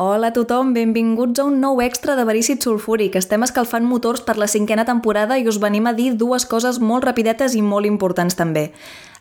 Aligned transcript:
Hola 0.00 0.28
a 0.28 0.32
tothom, 0.32 0.68
benvinguts 0.76 1.40
a 1.42 1.44
un 1.48 1.56
nou 1.58 1.80
extra 1.82 2.14
de 2.14 2.22
Verícid 2.22 2.62
Sulfúric. 2.62 3.16
Estem 3.18 3.42
escalfant 3.42 3.82
motors 3.82 4.20
per 4.22 4.36
la 4.38 4.46
cinquena 4.46 4.84
temporada 4.86 5.40
i 5.42 5.48
us 5.50 5.58
venim 5.58 5.88
a 5.90 5.92
dir 5.96 6.12
dues 6.14 6.46
coses 6.46 6.78
molt 6.78 7.02
rapidetes 7.02 7.56
i 7.58 7.64
molt 7.66 7.90
importants 7.90 8.38
també. 8.38 8.68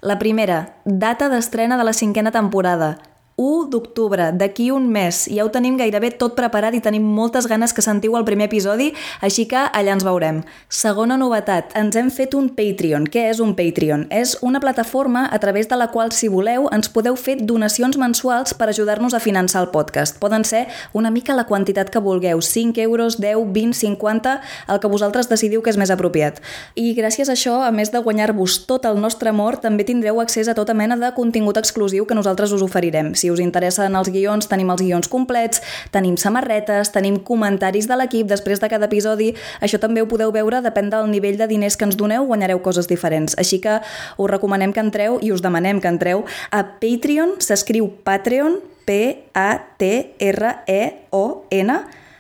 La 0.06 0.20
primera, 0.22 0.60
data 0.86 1.32
d'estrena 1.34 1.82
de 1.82 1.88
la 1.90 1.98
cinquena 1.98 2.30
temporada. 2.30 2.92
1 3.38 3.70
d'octubre, 3.70 4.32
d'aquí 4.34 4.72
un 4.74 4.88
mes. 4.90 5.28
Ja 5.30 5.44
ho 5.46 5.52
tenim 5.54 5.76
gairebé 5.78 6.10
tot 6.18 6.34
preparat 6.34 6.74
i 6.74 6.80
tenim 6.82 7.04
moltes 7.06 7.46
ganes 7.46 7.70
que 7.70 7.84
sentiu 7.86 8.16
el 8.18 8.24
primer 8.26 8.48
episodi, 8.48 8.88
així 9.22 9.44
que 9.46 9.60
allà 9.62 9.94
ens 9.94 10.06
veurem. 10.08 10.40
Segona 10.74 11.20
novetat, 11.22 11.76
ens 11.78 11.94
hem 12.00 12.10
fet 12.10 12.34
un 12.34 12.48
Patreon. 12.58 13.06
Què 13.06 13.28
és 13.30 13.38
un 13.44 13.54
Patreon? 13.54 14.08
És 14.10 14.40
una 14.42 14.58
plataforma 14.60 15.28
a 15.30 15.38
través 15.38 15.70
de 15.70 15.78
la 15.78 15.92
qual, 15.94 16.10
si 16.18 16.32
voleu, 16.34 16.66
ens 16.74 16.90
podeu 16.90 17.14
fer 17.14 17.36
donacions 17.38 18.00
mensuals 18.02 18.56
per 18.58 18.72
ajudar-nos 18.72 19.14
a 19.14 19.22
finançar 19.22 19.62
el 19.62 19.70
podcast. 19.70 20.18
Poden 20.18 20.42
ser 20.42 20.66
una 20.98 21.14
mica 21.14 21.38
la 21.38 21.46
quantitat 21.46 21.94
que 21.94 22.02
vulgueu, 22.02 22.42
5 22.42 22.82
euros, 22.82 23.20
10, 23.22 23.54
20, 23.54 23.78
50, 23.78 24.36
el 24.68 24.82
que 24.82 24.92
vosaltres 24.96 25.30
decidiu 25.30 25.62
que 25.62 25.70
és 25.70 25.78
més 25.78 25.94
apropiat. 25.94 26.42
I 26.74 26.96
gràcies 26.98 27.30
a 27.30 27.38
això, 27.38 27.62
a 27.62 27.70
més 27.70 27.94
de 27.94 28.02
guanyar-vos 28.02 28.64
tot 28.66 28.90
el 28.90 28.98
nostre 28.98 29.30
amor, 29.30 29.62
també 29.62 29.86
tindreu 29.86 30.26
accés 30.26 30.50
a 30.50 30.58
tota 30.58 30.74
mena 30.74 30.98
de 30.98 31.14
contingut 31.14 31.62
exclusiu 31.62 32.10
que 32.10 32.18
nosaltres 32.18 32.50
us 32.58 32.66
oferirem. 32.66 33.14
Si 33.14 33.27
us 33.32 33.42
interessen 33.44 33.96
els 33.96 34.10
guions, 34.14 34.48
tenim 34.48 34.70
els 34.74 34.82
guions 34.82 35.08
complets, 35.12 35.62
tenim 35.92 36.18
samarretes, 36.18 36.92
tenim 36.96 37.20
comentaris 37.20 37.88
de 37.88 37.96
l'equip 38.00 38.28
després 38.30 38.60
de 38.64 38.70
cada 38.72 38.86
episodi. 38.90 39.34
Això 39.62 39.80
també 39.80 40.02
ho 40.02 40.08
podeu 40.10 40.32
veure, 40.36 40.62
depèn 40.66 40.90
del 40.94 41.10
nivell 41.12 41.38
de 41.38 41.48
diners 41.50 41.78
que 41.78 41.86
ens 41.88 41.98
doneu, 42.00 42.26
guanyareu 42.26 42.62
coses 42.66 42.88
diferents. 42.88 43.36
Així 43.38 43.60
que 43.64 43.80
us 44.18 44.32
recomanem 44.32 44.74
que 44.74 44.84
entreu 44.84 45.20
i 45.22 45.32
us 45.32 45.42
demanem 45.46 45.82
que 45.82 45.92
entreu 45.92 46.26
a 46.52 46.64
Patreon, 46.82 47.38
s'escriu 47.44 47.90
Patreon, 48.04 48.60
P-A-T-R-E-O-N, 48.88 49.28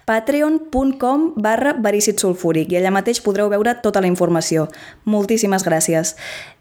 patreon.com 0.08 1.34
barra 1.36 1.74
verícid 1.84 2.16
sulfúric 2.24 2.72
i 2.72 2.78
allà 2.80 2.94
mateix 2.96 3.20
podreu 3.24 3.50
veure 3.52 3.74
tota 3.84 4.00
la 4.03 4.08
informació. 4.08 4.68
Moltíssimes 5.03 5.66
gràcies. 5.68 6.16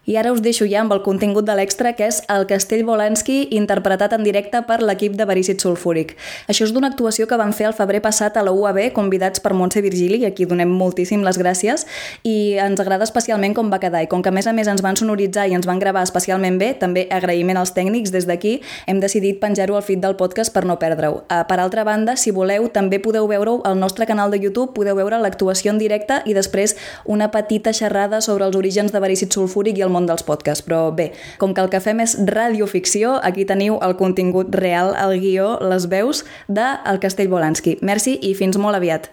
I 0.07 0.15
ara 0.15 0.31
us 0.31 0.39
deixo 0.39 0.63
ja 0.63 0.79
amb 0.79 0.93
el 0.95 1.01
contingut 1.03 1.43
de 1.43 1.51
l'extra, 1.59 1.91
que 1.91 2.05
és 2.07 2.21
el 2.31 2.45
Castell 2.47 2.85
Volansky, 2.87 3.49
interpretat 3.57 4.13
en 4.15 4.21
directe 4.23 4.61
per 4.63 4.77
l'equip 4.79 5.17
de 5.19 5.25
Verícid 5.27 5.59
Sulfúric. 5.59 6.13
Això 6.47 6.63
és 6.63 6.71
d'una 6.71 6.87
actuació 6.93 7.25
que 7.27 7.35
van 7.35 7.51
fer 7.51 7.65
el 7.67 7.73
febrer 7.75 7.99
passat 8.05 8.37
a 8.39 8.43
la 8.47 8.53
UAB, 8.55 8.79
convidats 8.95 9.43
per 9.43 9.51
Montse 9.51 9.83
Virgili, 9.83 10.21
i 10.23 10.27
aquí 10.29 10.47
donem 10.47 10.71
moltíssim 10.71 11.25
les 11.27 11.35
gràcies, 11.35 11.83
i 12.23 12.55
ens 12.63 12.79
agrada 12.79 13.03
especialment 13.03 13.51
com 13.57 13.67
va 13.67 13.81
quedar, 13.83 14.05
i 14.05 14.07
com 14.07 14.23
que 14.23 14.31
a 14.31 14.35
més 14.37 14.47
a 14.47 14.53
més 14.55 14.69
ens 14.71 14.85
van 14.85 14.95
sonoritzar 14.95 15.49
i 15.51 15.57
ens 15.59 15.67
van 15.67 15.83
gravar 15.83 16.05
especialment 16.07 16.55
bé, 16.55 16.71
també 16.79 17.03
agraïment 17.11 17.59
als 17.59 17.75
tècnics, 17.75 18.15
des 18.15 18.29
d'aquí 18.31 18.61
hem 18.87 19.03
decidit 19.03 19.41
penjar-ho 19.43 19.75
al 19.75 19.83
feed 19.83 19.99
del 20.07 20.15
podcast 20.15 20.55
per 20.55 20.63
no 20.63 20.79
perdre-ho. 20.79 21.19
Uh, 21.27 21.43
per 21.51 21.59
altra 21.59 21.83
banda, 21.83 22.15
si 22.15 22.31
voleu, 22.31 22.69
també 22.71 23.01
podeu 23.03 23.27
veure-ho 23.27 23.59
al 23.67 23.75
nostre 23.75 24.07
canal 24.07 24.31
de 24.31 24.39
YouTube, 24.39 24.71
podeu 24.71 24.95
veure 24.95 25.19
l'actuació 25.19 25.75
en 25.75 25.83
directe 25.83 26.23
i 26.23 26.31
després 26.31 26.77
una 27.03 27.27
petita 27.35 27.75
xerrada 27.75 28.23
sobre 28.23 28.47
els 28.47 28.55
orígens 28.55 28.95
de 28.95 29.03
Verícid 29.03 29.35
Sulfúric 29.35 29.75
i 29.75 29.83
el 29.83 29.96
món 29.97 30.07
dels 30.09 30.25
podcasts, 30.27 30.65
però 30.65 30.87
bé, 30.93 31.11
com 31.41 31.57
que 31.57 31.65
el 31.65 31.73
que 31.73 31.81
fem 31.81 32.05
és 32.05 32.15
radioficció, 32.29 33.17
aquí 33.25 33.47
teniu 33.49 33.81
el 33.81 33.97
contingut 33.97 34.53
real, 34.55 34.93
el 34.93 35.17
guió, 35.23 35.57
les 35.65 35.89
veus 35.89 36.23
de 36.47 36.69
El 36.85 37.01
Castell 37.01 37.33
Volansky. 37.33 37.79
Merci 37.81 38.19
i 38.21 38.35
fins 38.37 38.61
molt 38.61 38.77
aviat. 38.77 39.09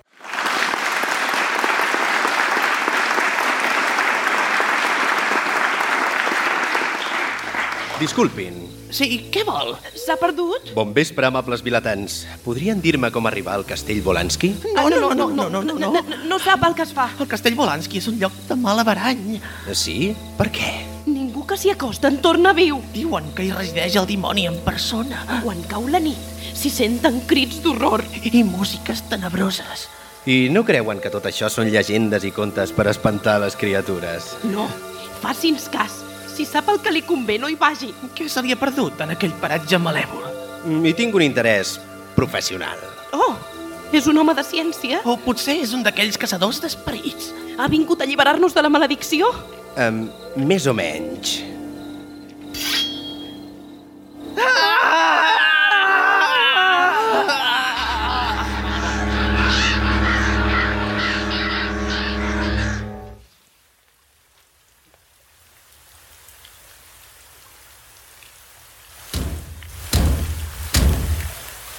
Disculpin. 8.01 8.84
Sí, 8.95 9.25
què 9.35 9.43
vol? 9.43 9.73
S'ha 9.99 10.15
perdut? 10.21 10.69
Bon 10.77 10.93
vespre, 10.95 11.27
amables 11.27 11.65
vilatans. 11.67 12.21
Podrien 12.45 12.79
dir-me 12.79 13.11
com 13.11 13.27
arribar 13.27 13.57
al 13.59 13.65
castell 13.67 13.99
Volanski? 14.07 14.53
Ah, 14.77 14.85
no, 14.87 15.01
no, 15.01 15.09
no, 15.19 15.27
no, 15.35 15.49
no, 15.51 15.63
no, 15.67 15.75
no. 15.75 15.89
No, 15.97 16.03
no 16.31 16.39
sap 16.39 16.63
el 16.69 16.77
que 16.79 16.87
es 16.87 16.93
fa. 16.95 17.09
El 17.19 17.27
castell 17.27 17.57
Volanski 17.59 17.99
és 17.99 18.07
un 18.13 18.21
lloc 18.23 18.37
de 18.47 18.55
malabarany. 18.55 19.41
Sí? 19.75 20.13
Per 20.39 20.47
què? 20.55 20.71
Ningú 21.09 21.43
que 21.43 21.59
s'hi 21.59 21.75
acosta 21.75 22.07
en 22.07 22.21
torna 22.23 22.55
viu. 22.55 22.79
Diuen 22.95 23.33
que 23.35 23.49
hi 23.49 23.51
resideix 23.51 23.99
el 23.99 24.07
dimoni 24.07 24.47
en 24.47 24.61
persona. 24.63 25.27
Quan 25.43 25.67
cau 25.67 25.91
la 25.91 25.99
nit, 25.99 26.31
s'hi 26.55 26.71
senten 26.71 27.25
crits 27.27 27.65
d'horror. 27.67 28.07
I 28.23 28.47
músiques 28.47 29.03
tenebroses. 29.11 29.89
I 30.31 30.47
no 30.55 30.63
creuen 30.65 31.03
que 31.03 31.11
tot 31.11 31.27
això 31.27 31.51
són 31.51 31.67
llegendes 31.75 32.23
i 32.25 32.31
contes 32.33 32.71
per 32.73 32.87
espantar 32.95 33.41
les 33.43 33.59
criatures? 33.59 34.37
No, 34.47 34.71
faci'ns 35.21 35.67
cas. 35.75 36.04
Si 36.35 36.43
sap 36.43 36.67
el 36.73 36.81
que 36.83 36.91
li 36.91 37.05
convé, 37.07 37.37
no 37.39 37.47
hi 37.47 37.55
vagi. 37.55 37.93
Què 38.17 38.27
se 38.29 38.43
li 38.43 38.51
ha 38.51 38.59
perdut 38.59 38.99
en 39.05 39.15
aquell 39.15 39.35
paratge 39.39 39.79
malèvol? 39.79 40.25
Hi 40.83 40.95
tinc 40.99 41.15
un 41.15 41.23
interès 41.23 41.77
professional. 42.17 42.81
Oh, 43.15 43.37
és 43.95 44.09
un 44.11 44.19
home 44.19 44.35
de 44.35 44.43
ciència? 44.43 45.05
O 45.07 45.15
potser 45.23 45.61
és 45.63 45.77
un 45.77 45.87
d'aquells 45.87 46.19
caçadors 46.19 46.59
d'esperits. 46.65 47.31
Ha 47.55 47.71
vingut 47.71 48.03
a 48.03 48.09
alliberar-nos 48.09 48.57
de 48.57 48.67
la 48.67 48.73
maledicció? 48.73 49.31
Um, 49.79 50.09
més 50.35 50.67
o 50.67 50.75
menys. 50.75 51.54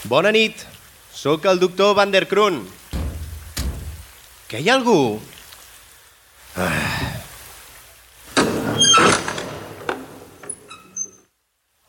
Bona 0.06 0.30
nit. 0.30 0.62
Sóc 1.10 1.46
el 1.50 1.58
doctor 1.58 1.96
Van 1.98 2.12
der 2.14 2.28
Kroon. 2.30 2.60
Que 4.46 4.60
hi 4.62 4.68
ha 4.70 4.76
algú? 4.78 5.18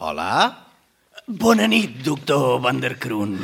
Hola? 0.00 0.31
Bona 1.26 1.66
nit, 1.69 2.00
doctor 2.06 2.56
Van 2.65 2.81
der 2.81 2.97
Kroon. 2.97 3.37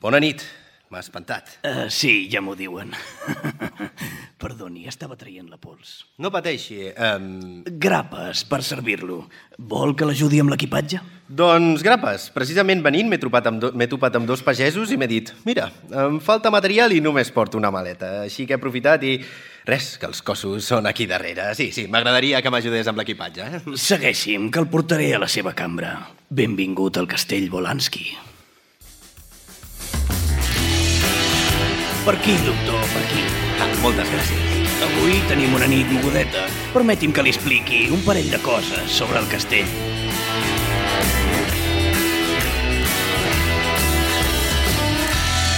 Bona 0.00 0.22
nit. 0.22 0.46
M'ha 0.86 1.00
espantat. 1.02 1.56
Uh, 1.66 1.88
sí, 1.90 2.28
ja 2.30 2.38
m'ho 2.44 2.54
diuen. 2.54 2.92
Perdoni, 4.42 4.84
estava 4.86 5.16
traient 5.18 5.48
la 5.50 5.58
pols. 5.58 6.04
No 6.22 6.30
pateixi. 6.30 6.92
Um... 6.94 7.64
Grapes, 7.66 8.44
per 8.46 8.60
servir-lo. 8.62 9.24
Vol 9.58 9.96
que 9.98 10.06
l'ajudi 10.06 10.38
amb 10.42 10.52
l'equipatge? 10.52 11.00
Doncs 11.26 11.82
grapes. 11.82 12.28
Precisament 12.30 12.84
venint 12.84 13.10
m'he 13.10 13.18
topat, 13.18 13.48
amb 13.50 13.64
do... 13.64 13.72
topat 13.90 14.20
amb 14.20 14.30
dos 14.30 14.44
pagesos 14.46 14.92
i 14.94 15.00
m'he 15.00 15.08
dit 15.10 15.32
mira, 15.48 15.66
em 15.90 16.20
falta 16.22 16.52
material 16.54 16.94
i 16.94 17.02
només 17.02 17.34
porto 17.34 17.58
una 17.58 17.72
maleta. 17.74 18.20
Així 18.28 18.46
que 18.46 18.54
he 18.54 18.60
aprofitat 18.60 19.02
i... 19.02 19.18
Res, 19.66 19.96
que 19.98 20.06
els 20.06 20.22
cossos 20.22 20.68
són 20.70 20.86
aquí 20.86 21.08
darrere. 21.10 21.48
Sí, 21.58 21.72
sí, 21.74 21.88
m'agradaria 21.90 22.38
que 22.38 22.52
m'ajudés 22.54 22.86
amb 22.86 23.02
l'equipatge. 23.02 23.48
Eh? 23.50 23.62
Segueixi'm, 23.74 24.46
que 24.54 24.62
el 24.62 24.70
portaré 24.70 25.10
a 25.16 25.18
la 25.18 25.26
seva 25.26 25.56
cambra. 25.58 25.96
Benvingut 26.30 27.02
al 27.02 27.10
castell 27.10 27.50
Volansky. 27.50 28.06
Per 32.06 32.14
aquí, 32.14 32.36
doctor, 32.46 32.82
per 32.92 33.00
aquí. 33.02 33.22
Ah, 33.58 33.66
moltes 33.82 34.06
gràcies. 34.06 34.74
Avui 34.86 35.16
tenim 35.26 35.56
una 35.58 35.66
nit 35.66 35.88
mogudeta. 35.90 36.44
Permeti'm 36.70 37.10
que 37.10 37.24
li 37.26 37.32
expliqui 37.34 37.80
un 37.90 38.04
parell 38.06 38.28
de 38.30 38.38
coses 38.44 38.94
sobre 38.94 39.18
el 39.18 39.26
castell. 39.26 39.66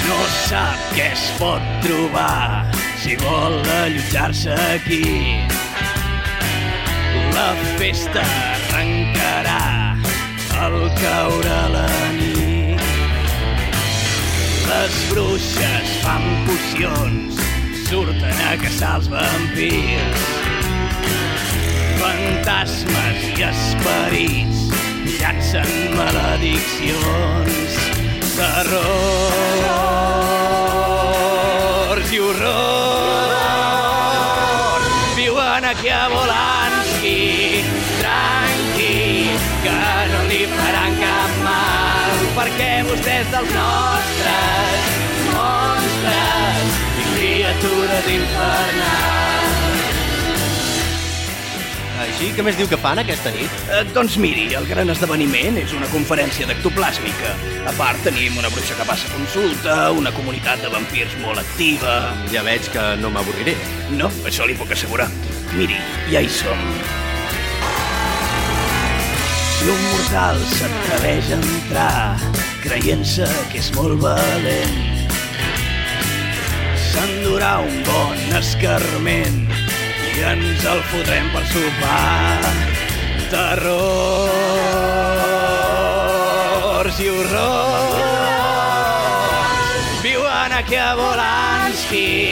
No 0.08 0.18
sap 0.48 0.88
què 0.96 1.10
es 1.12 1.28
pot 1.36 1.68
trobar 1.84 2.64
si 3.04 3.20
vol 3.20 3.60
allotjar-se 3.82 4.56
aquí. 4.72 5.04
La 7.36 7.50
festa 7.76 8.24
arrencarà 8.24 9.64
al 10.64 10.80
caure 11.04 11.64
la. 11.76 12.07
Les 14.78 14.94
bruixes 15.10 15.88
fan 16.04 16.22
pocions, 16.46 17.34
surten 17.88 18.36
a 18.46 18.52
caçar 18.60 18.92
els 19.00 19.08
vampirs. 19.10 20.26
Fantasmes 21.98 23.24
i 23.32 23.42
esperits 23.48 24.60
llancen 25.16 25.72
malediccions. 25.96 27.74
Terrors 28.36 28.78
i 32.14 32.18
horrors 32.22 33.42
viuen 35.18 35.62
aquí 35.72 35.90
a 35.90 36.06
Volansky. 36.14 37.66
Tranqui, 37.98 38.94
que 39.66 39.80
no 40.14 40.20
li 40.30 40.42
faran 40.54 40.97
perquè 42.38 42.70
vostè 42.86 43.14
és 43.24 43.30
dels 43.32 43.50
nostres 43.50 44.90
monstres 45.32 46.76
i 47.02 47.06
criatures 47.16 48.10
infernals. 48.14 49.16
Així, 51.98 52.28
què 52.30 52.44
més 52.46 52.54
diu 52.54 52.68
que 52.70 52.78
fan 52.78 53.00
aquesta 53.02 53.32
nit? 53.34 53.56
Eh, 53.74 53.80
doncs 53.90 54.14
miri, 54.22 54.46
el 54.54 54.68
gran 54.70 54.90
esdeveniment 54.94 55.58
és 55.58 55.74
una 55.74 55.88
conferència 55.90 56.46
d'ectoplàsmica. 56.46 57.34
A 57.66 57.74
part, 57.78 57.98
tenim 58.06 58.38
una 58.38 58.52
bruixa 58.54 58.78
que 58.78 58.86
passa 58.86 59.10
consulta, 59.16 59.90
una 59.98 60.14
comunitat 60.14 60.62
de 60.62 60.70
vampirs 60.76 61.18
molt 61.24 61.42
activa... 61.42 61.98
Ja 62.30 62.46
veig 62.46 62.70
que 62.70 62.86
no 63.02 63.10
m'avorriré. 63.14 63.58
No, 63.98 64.12
això 64.30 64.46
li 64.46 64.54
puc 64.58 64.78
assegurar. 64.78 65.10
Miri, 65.58 65.82
ja 66.14 66.22
hi 66.22 66.30
som. 66.30 66.97
Si 69.58 69.66
un 69.66 69.80
mortal 69.90 70.36
s'atreveix 70.52 71.26
a 71.34 71.36
entrar 71.42 72.14
creient-se 72.62 73.26
que 73.50 73.58
és 73.58 73.70
molt 73.74 73.98
valent, 74.04 74.76
s'endurà 76.84 77.52
un 77.64 77.76
bon 77.88 78.18
escarment 78.38 79.38
i 80.14 80.22
ens 80.30 80.62
el 80.72 80.80
fotrem 80.92 81.26
per 81.34 81.44
sopar. 81.50 82.42
Terrors 83.34 83.66
i 87.02 87.08
horrors 87.16 87.98
viuen 90.06 90.50
aquí 90.62 90.78
a 90.78 90.94
Volansky. 91.02 92.27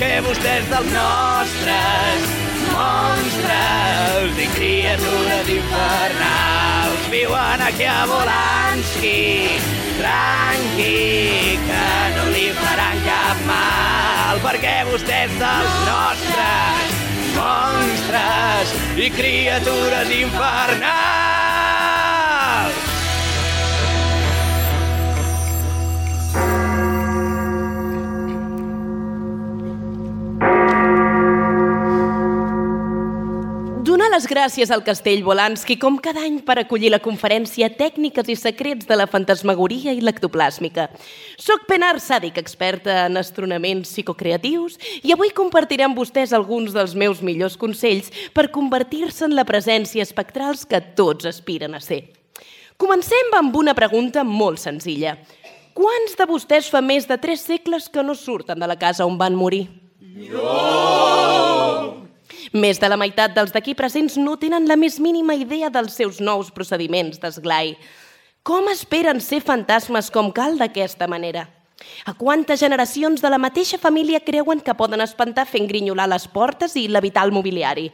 Perquè 0.00 0.20
vostè 0.24 0.52
és 0.56 0.68
dels 0.70 0.92
nostres 0.94 2.28
monstres 2.72 4.38
i 4.40 4.46
criatures 4.54 5.50
infernals 5.52 7.10
viuen 7.12 7.64
aquí 7.66 7.84
a 7.84 8.06
Volansky. 8.08 9.60
Tranqui, 9.98 11.58
que 11.66 11.84
no 12.16 12.24
li 12.32 12.46
faran 12.62 13.02
cap 13.04 13.42
mal, 13.44 14.40
perquè 14.46 14.78
vostè 14.88 15.26
és 15.26 15.34
dels 15.42 15.74
nostres 15.90 16.94
monstres 17.36 18.72
i 18.96 19.10
criatures 19.18 20.16
infernals. 20.22 21.29
Les 34.20 34.28
gràcies 34.28 34.68
al 34.68 34.82
Castell 34.84 35.22
Volansky 35.24 35.78
com 35.80 35.94
cada 35.96 36.20
any 36.26 36.42
per 36.44 36.58
acollir 36.60 36.90
la 36.92 36.98
conferència 37.00 37.70
Tècniques 37.72 38.26
i 38.28 38.34
secrets 38.36 38.84
de 38.84 38.96
la 38.98 39.06
fantasmagoria 39.08 39.94
i 39.96 40.02
l'ectoplàsmica. 40.04 40.90
Soc 41.40 41.62
Penar 41.70 41.94
Sàdic, 42.04 42.36
experta 42.36 43.06
en 43.06 43.16
astronaments 43.16 43.88
psicocreatius, 43.88 44.76
i 45.00 45.14
avui 45.14 45.32
compartiré 45.32 45.86
amb 45.86 45.96
vostès 45.96 46.34
alguns 46.36 46.74
dels 46.76 46.92
meus 46.92 47.22
millors 47.24 47.56
consells 47.56 48.10
per 48.36 48.50
convertir-se 48.52 49.24
en 49.24 49.38
la 49.38 49.46
presència 49.48 50.04
espectrals 50.04 50.66
que 50.68 50.82
tots 51.00 51.30
aspiren 51.30 51.78
a 51.78 51.80
ser. 51.80 52.02
Comencem 52.76 53.32
amb 53.40 53.56
una 53.56 53.72
pregunta 53.78 54.26
molt 54.26 54.60
senzilla. 54.60 55.16
Quants 55.72 56.18
de 56.20 56.28
vostès 56.28 56.68
fa 56.68 56.84
més 56.84 57.08
de 57.08 57.16
tres 57.16 57.46
segles 57.48 57.88
que 57.88 58.04
no 58.04 58.18
surten 58.18 58.60
de 58.60 58.68
la 58.68 58.76
casa 58.76 59.08
on 59.08 59.16
van 59.16 59.38
morir? 59.38 59.64
Més 62.52 62.80
de 62.82 62.88
la 62.90 62.96
meitat 62.98 63.30
dels 63.30 63.52
d'aquí 63.54 63.76
presents 63.78 64.16
no 64.18 64.34
tenen 64.34 64.64
la 64.66 64.74
més 64.74 64.96
mínima 64.98 65.36
idea 65.38 65.68
dels 65.70 65.94
seus 65.94 66.18
nous 66.18 66.48
procediments 66.50 67.20
d'esglai. 67.22 67.76
Com 68.42 68.66
esperen 68.72 69.20
ser 69.22 69.38
fantasmes 69.38 70.08
com 70.10 70.32
cal 70.34 70.58
d'aquesta 70.58 71.06
manera? 71.06 71.44
A 72.10 72.14
quantes 72.18 72.58
generacions 72.58 73.22
de 73.22 73.30
la 73.30 73.38
mateixa 73.38 73.78
família 73.78 74.18
creuen 74.26 74.58
que 74.58 74.74
poden 74.74 75.00
espantar 75.00 75.46
fent 75.46 75.68
grinyolar 75.70 76.08
les 76.10 76.26
portes 76.26 76.74
i 76.74 76.88
levitar 76.88 77.22
el 77.28 77.32
mobiliari? 77.32 77.86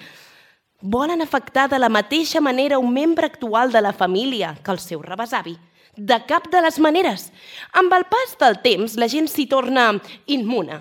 Volen 0.80 1.20
afectar 1.20 1.68
de 1.68 1.78
la 1.78 1.92
mateixa 1.92 2.40
manera 2.40 2.78
un 2.78 2.92
membre 2.94 3.26
actual 3.26 3.72
de 3.72 3.84
la 3.84 3.92
família 3.92 4.56
que 4.64 4.72
el 4.72 4.80
seu 4.80 5.04
rebesavi? 5.04 5.58
De 5.96 6.16
cap 6.24 6.48
de 6.48 6.64
les 6.64 6.80
maneres. 6.80 7.28
Amb 7.76 7.92
el 7.92 8.08
pas 8.08 8.36
del 8.40 8.60
temps, 8.64 8.96
la 8.96 9.08
gent 9.08 9.28
s'hi 9.28 9.48
torna 9.52 9.92
immuna. 10.24 10.80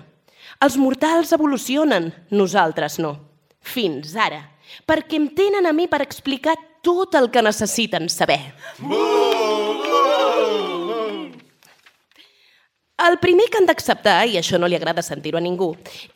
Els 0.64 0.80
mortals 0.80 1.36
evolucionen, 1.36 2.14
nosaltres 2.30 3.00
no. 3.04 3.25
Fins 3.66 4.14
ara. 4.16 4.44
Perquè 4.86 5.18
em 5.18 5.28
tenen 5.34 5.66
a 5.66 5.74
mi 5.74 5.86
per 5.90 6.02
explicar 6.04 6.56
tot 6.86 7.14
el 7.18 7.30
que 7.34 7.42
necessiten 7.42 8.10
saber. 8.12 8.40
El 13.06 13.20
primer 13.22 13.44
que 13.46 13.60
han 13.60 13.66
d'acceptar, 13.68 14.24
i 14.26 14.34
això 14.40 14.58
no 14.58 14.66
li 14.66 14.74
agrada 14.74 15.02
sentir-ho 15.04 15.38
a 15.38 15.42
ningú, 15.44 15.68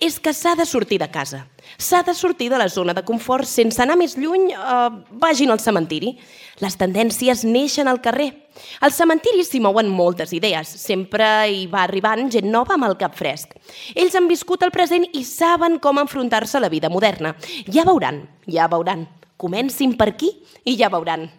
és 0.02 0.16
que 0.18 0.32
s'ha 0.34 0.56
de 0.58 0.64
sortir 0.66 0.98
de 0.98 1.06
casa. 1.12 1.44
S'ha 1.78 2.00
de 2.02 2.14
sortir 2.18 2.48
de 2.50 2.58
la 2.58 2.66
zona 2.68 2.94
de 2.96 3.04
confort 3.06 3.46
sense 3.46 3.78
anar 3.82 3.94
més 4.00 4.16
lluny, 4.18 4.48
eh, 4.50 4.88
vagin 5.22 5.52
al 5.54 5.60
cementiri. 5.62 6.16
Les 6.58 6.76
tendències 6.76 7.44
neixen 7.44 7.86
al 7.86 8.00
carrer. 8.02 8.32
Al 8.80 8.90
cementiri 8.90 9.44
s'hi 9.44 9.60
mouen 9.60 9.88
moltes 9.88 10.32
idees. 10.32 10.66
Sempre 10.66 11.24
hi 11.46 11.66
va 11.70 11.84
arribant 11.84 12.28
gent 12.28 12.50
nova 12.50 12.74
amb 12.74 12.88
el 12.88 12.98
cap 12.98 13.14
fresc. 13.14 13.54
Ells 13.94 14.16
han 14.16 14.26
viscut 14.26 14.64
el 14.66 14.74
present 14.74 15.06
i 15.12 15.22
saben 15.22 15.78
com 15.78 16.02
enfrontar-se 16.02 16.58
a 16.58 16.60
la 16.60 16.68
vida 16.68 16.90
moderna. 16.90 17.36
Ja 17.70 17.84
veuran, 17.84 18.24
ja 18.46 18.66
veuran. 18.66 19.06
Comencin 19.36 19.96
per 19.96 20.08
aquí 20.08 20.34
i 20.64 20.76
ja 20.76 20.90
veuran. 20.90 21.30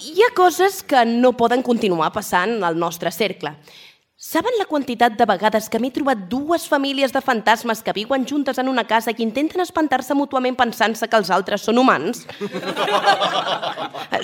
Hi 0.00 0.22
ha 0.24 0.30
coses 0.32 0.78
que 0.82 1.02
no 1.04 1.34
poden 1.36 1.60
continuar 1.60 2.08
passant 2.14 2.62
al 2.64 2.78
nostre 2.80 3.10
cercle. 3.12 3.50
Saben 4.16 4.56
la 4.56 4.64
quantitat 4.68 5.18
de 5.18 5.26
vegades 5.28 5.68
que 5.68 5.80
m'he 5.80 5.90
trobat 5.92 6.22
dues 6.32 6.64
famílies 6.68 7.12
de 7.12 7.20
fantasmes 7.20 7.82
que 7.84 7.92
viuen 7.96 8.24
juntes 8.28 8.56
en 8.62 8.70
una 8.72 8.86
casa 8.88 9.12
i 9.12 9.18
que 9.18 9.24
intenten 9.26 9.60
espantar-se 9.60 10.16
mútuament 10.16 10.56
pensant-se 10.56 11.08
que 11.08 11.20
els 11.20 11.28
altres 11.36 11.68
són 11.68 11.82
humans? 11.82 12.24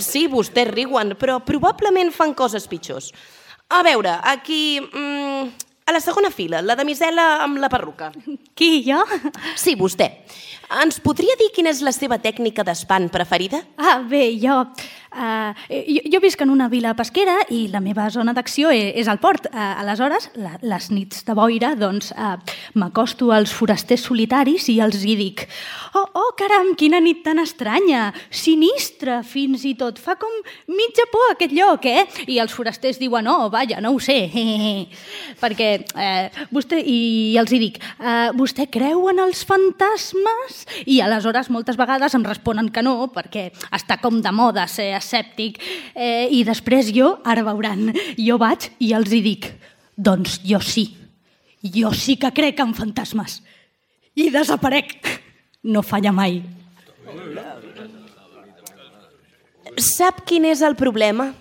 Sí, 0.01 0.27
vostès 0.33 0.73
riuen, 0.73 1.13
però 1.21 1.39
probablement 1.45 2.11
fan 2.13 2.33
coses 2.37 2.69
pitjors. 2.69 3.13
A 3.69 3.85
veure, 3.85 4.17
aquí... 4.33 4.81
Mm, 4.81 5.66
a 5.87 5.93
la 5.93 6.01
segona 6.03 6.33
fila, 6.35 6.61
la 6.67 6.75
damisela 6.75 7.45
amb 7.45 7.61
la 7.63 7.71
perruca. 7.71 8.11
Qui, 8.59 8.83
jo? 8.83 9.05
Sí, 9.55 9.77
vostè. 9.79 10.11
Ens 10.83 10.99
podria 10.99 11.37
dir 11.39 11.53
quina 11.55 11.71
és 11.71 11.79
la 11.87 11.93
seva 11.95 12.19
tècnica 12.19 12.65
d'espant 12.67 13.07
preferida? 13.15 13.61
Ah, 13.79 14.01
bé, 14.03 14.33
jo, 14.43 14.65
uh, 15.15 15.67
jo... 15.71 16.03
Jo 16.17 16.21
visc 16.23 16.41
en 16.41 16.51
una 16.51 16.67
vila 16.73 16.95
pesquera 16.97 17.35
i 17.53 17.67
la 17.69 17.83
meva 17.85 18.07
zona 18.11 18.33
d'acció 18.35 18.71
és, 18.73 18.95
és 19.03 19.09
el 19.11 19.19
port. 19.23 19.47
Uh, 19.53 19.83
aleshores, 19.83 20.31
la, 20.41 20.55
les 20.65 20.89
nits 20.91 21.23
de 21.27 21.35
boira, 21.37 21.75
doncs, 21.79 22.09
uh, 22.17 22.35
m'acosto 22.79 23.31
als 23.35 23.53
forasters 23.55 24.07
solitaris 24.09 24.71
i 24.73 24.79
els 24.83 25.05
hi 25.05 25.17
dic 25.19 25.45
«Oh, 25.95 26.07
oh, 26.07 26.31
caram, 26.39 26.73
quina 26.79 27.03
nit 27.05 27.23
tan 27.27 27.39
estranya! 27.43 28.09
Sinistra, 28.31 29.21
fins 29.27 29.67
i 29.69 29.75
tot! 29.79 30.01
Fa 30.03 30.17
com 30.19 30.33
mitja 30.73 31.07
por 31.13 31.35
aquest 31.35 31.55
lloc, 31.55 31.87
eh?» 31.87 32.07
I 32.33 32.41
els 32.43 32.55
forasters 32.57 32.99
diuen 33.03 33.29
«Oh, 33.31 33.51
vaja, 33.53 33.83
no 33.85 33.95
ho 33.95 34.03
sé!» 34.03 34.19
Perquè 35.43 35.76
eh, 35.79 36.47
vostè... 36.55 36.81
I 36.81 37.37
els 37.41 37.53
hi 37.53 37.61
dic 37.61 37.81
eh, 37.81 38.31
«Vostè 38.37 38.69
creu 38.73 39.07
en 39.13 39.21
els 39.25 39.43
fantasmes?» 39.49 40.63
I 40.87 41.01
aleshores 41.05 41.51
moltes 41.53 41.79
vegades 41.79 42.15
em 42.17 42.25
responen 42.27 42.71
que 42.73 42.85
no, 42.85 43.09
perquè 43.15 43.49
està 43.75 43.99
com 44.03 44.21
de 44.23 44.33
moda 44.35 44.67
ser 44.71 44.93
escèptic. 44.99 45.61
Eh, 45.95 46.29
I 46.31 46.45
després 46.49 46.93
jo, 46.95 47.17
ara 47.25 47.45
veuran, 47.47 47.91
jo 48.17 48.39
vaig 48.43 48.71
i 48.79 48.93
els 48.97 49.13
hi 49.13 49.23
dic 49.25 49.51
«Doncs 49.97 50.41
jo 50.45 50.61
sí, 50.61 50.91
jo 51.63 51.93
sí 51.97 52.19
que 52.21 52.33
crec 52.37 52.61
en 52.65 52.75
fantasmes!» 52.77 53.41
I 54.17 54.31
desaparec. 54.33 54.97
No 55.67 55.83
falla 55.85 56.13
mai. 56.15 56.39
Sap 59.77 60.23
quin 60.25 60.47
és 60.49 60.63
el 60.65 60.77
problema? 60.79 61.33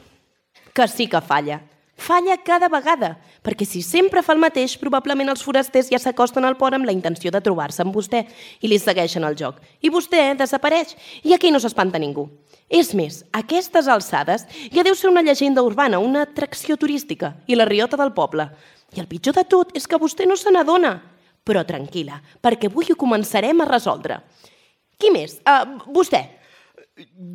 Que 0.76 0.88
sí 0.92 1.08
que 1.08 1.22
falla. 1.24 1.62
Falla 1.96 2.36
cada 2.44 2.68
vegada, 2.68 3.16
perquè 3.46 3.68
si 3.68 3.84
sempre 3.86 4.24
fa 4.26 4.34
el 4.34 4.42
mateix, 4.42 4.74
probablement 4.82 5.30
els 5.30 5.44
forasters 5.46 5.92
ja 5.94 6.00
s'acosten 6.02 6.48
al 6.48 6.58
port 6.58 6.74
amb 6.76 6.90
la 6.90 6.96
intenció 6.96 7.30
de 7.32 7.42
trobar-se 7.46 7.84
amb 7.86 7.94
vostè 7.94 8.24
i 8.62 8.72
li 8.72 8.80
segueixen 8.82 9.24
el 9.28 9.38
joc. 9.38 9.62
I 9.86 9.94
vostè 9.94 10.32
desapareix, 10.40 10.96
i 11.24 11.36
aquí 11.38 11.54
no 11.54 11.62
s'espanta 11.62 12.02
ningú. 12.02 12.26
És 12.66 12.96
més, 12.98 13.22
a 13.30 13.44
aquestes 13.44 13.86
alçades 13.88 14.48
ja 14.74 14.84
deu 14.84 14.96
ser 14.98 15.12
una 15.12 15.22
llegenda 15.22 15.62
urbana, 15.62 16.02
una 16.02 16.24
atracció 16.26 16.80
turística 16.82 17.36
i 17.46 17.56
la 17.56 17.68
riota 17.70 18.00
del 18.02 18.16
poble. 18.18 18.50
I 18.98 19.04
el 19.04 19.10
pitjor 19.12 19.38
de 19.38 19.46
tot 19.46 19.76
és 19.78 19.86
que 19.86 20.00
vostè 20.02 20.26
no 20.26 20.38
se 20.40 20.50
n'adona. 20.50 20.98
Però 21.46 21.62
tranquil·la, 21.62 22.18
perquè 22.42 22.72
avui 22.72 22.90
ho 22.90 22.98
començarem 22.98 23.62
a 23.62 23.70
resoldre. 23.70 24.24
Qui 24.98 25.12
més? 25.14 25.38
Uh, 25.46 25.78
vostè. 25.94 26.24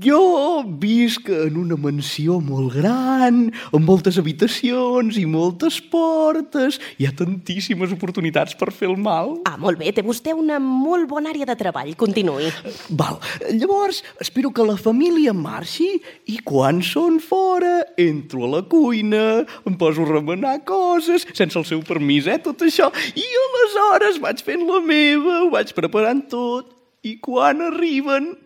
Jo 0.01 0.63
visc 0.81 1.27
en 1.29 1.59
una 1.61 1.77
mansió 1.77 2.39
molt 2.41 2.79
gran, 2.79 3.43
amb 3.77 3.85
moltes 3.85 4.17
habitacions 4.17 5.19
i 5.21 5.27
moltes 5.29 5.77
portes. 5.93 6.79
Hi 6.97 7.05
ha 7.05 7.13
tantíssimes 7.19 7.93
oportunitats 7.93 8.57
per 8.57 8.71
fer 8.73 8.89
el 8.89 8.97
mal. 8.97 9.35
Ah, 9.45 9.59
molt 9.61 9.77
bé, 9.83 9.93
té 9.93 10.01
vostè 10.07 10.33
una 10.33 10.57
molt 10.65 11.05
bona 11.13 11.29
àrea 11.35 11.45
de 11.45 11.59
treball. 11.61 11.93
Continuï. 12.01 12.49
Val, 12.97 13.21
llavors 13.53 14.01
espero 14.25 14.49
que 14.49 14.65
la 14.65 14.81
família 14.81 15.37
marxi 15.37 15.93
i 16.33 16.41
quan 16.41 16.81
són 16.81 17.21
fora 17.21 17.83
entro 18.01 18.49
a 18.49 18.53
la 18.57 18.65
cuina, 18.65 19.45
em 19.69 19.77
poso 19.77 20.09
a 20.09 20.15
remenar 20.15 20.63
coses, 20.65 21.29
sense 21.37 21.61
el 21.61 21.69
seu 21.69 21.85
permís, 21.85 22.33
eh, 22.33 22.41
tot 22.41 22.65
això, 22.65 22.89
i 23.13 23.31
aleshores 23.45 24.25
vaig 24.25 24.41
fent 24.41 24.65
la 24.65 24.81
meva, 24.81 25.43
ho 25.45 25.51
vaig 25.53 25.77
preparant 25.77 26.31
tot, 26.33 26.79
i 27.05 27.21
quan 27.21 27.61
arriben 27.69 28.39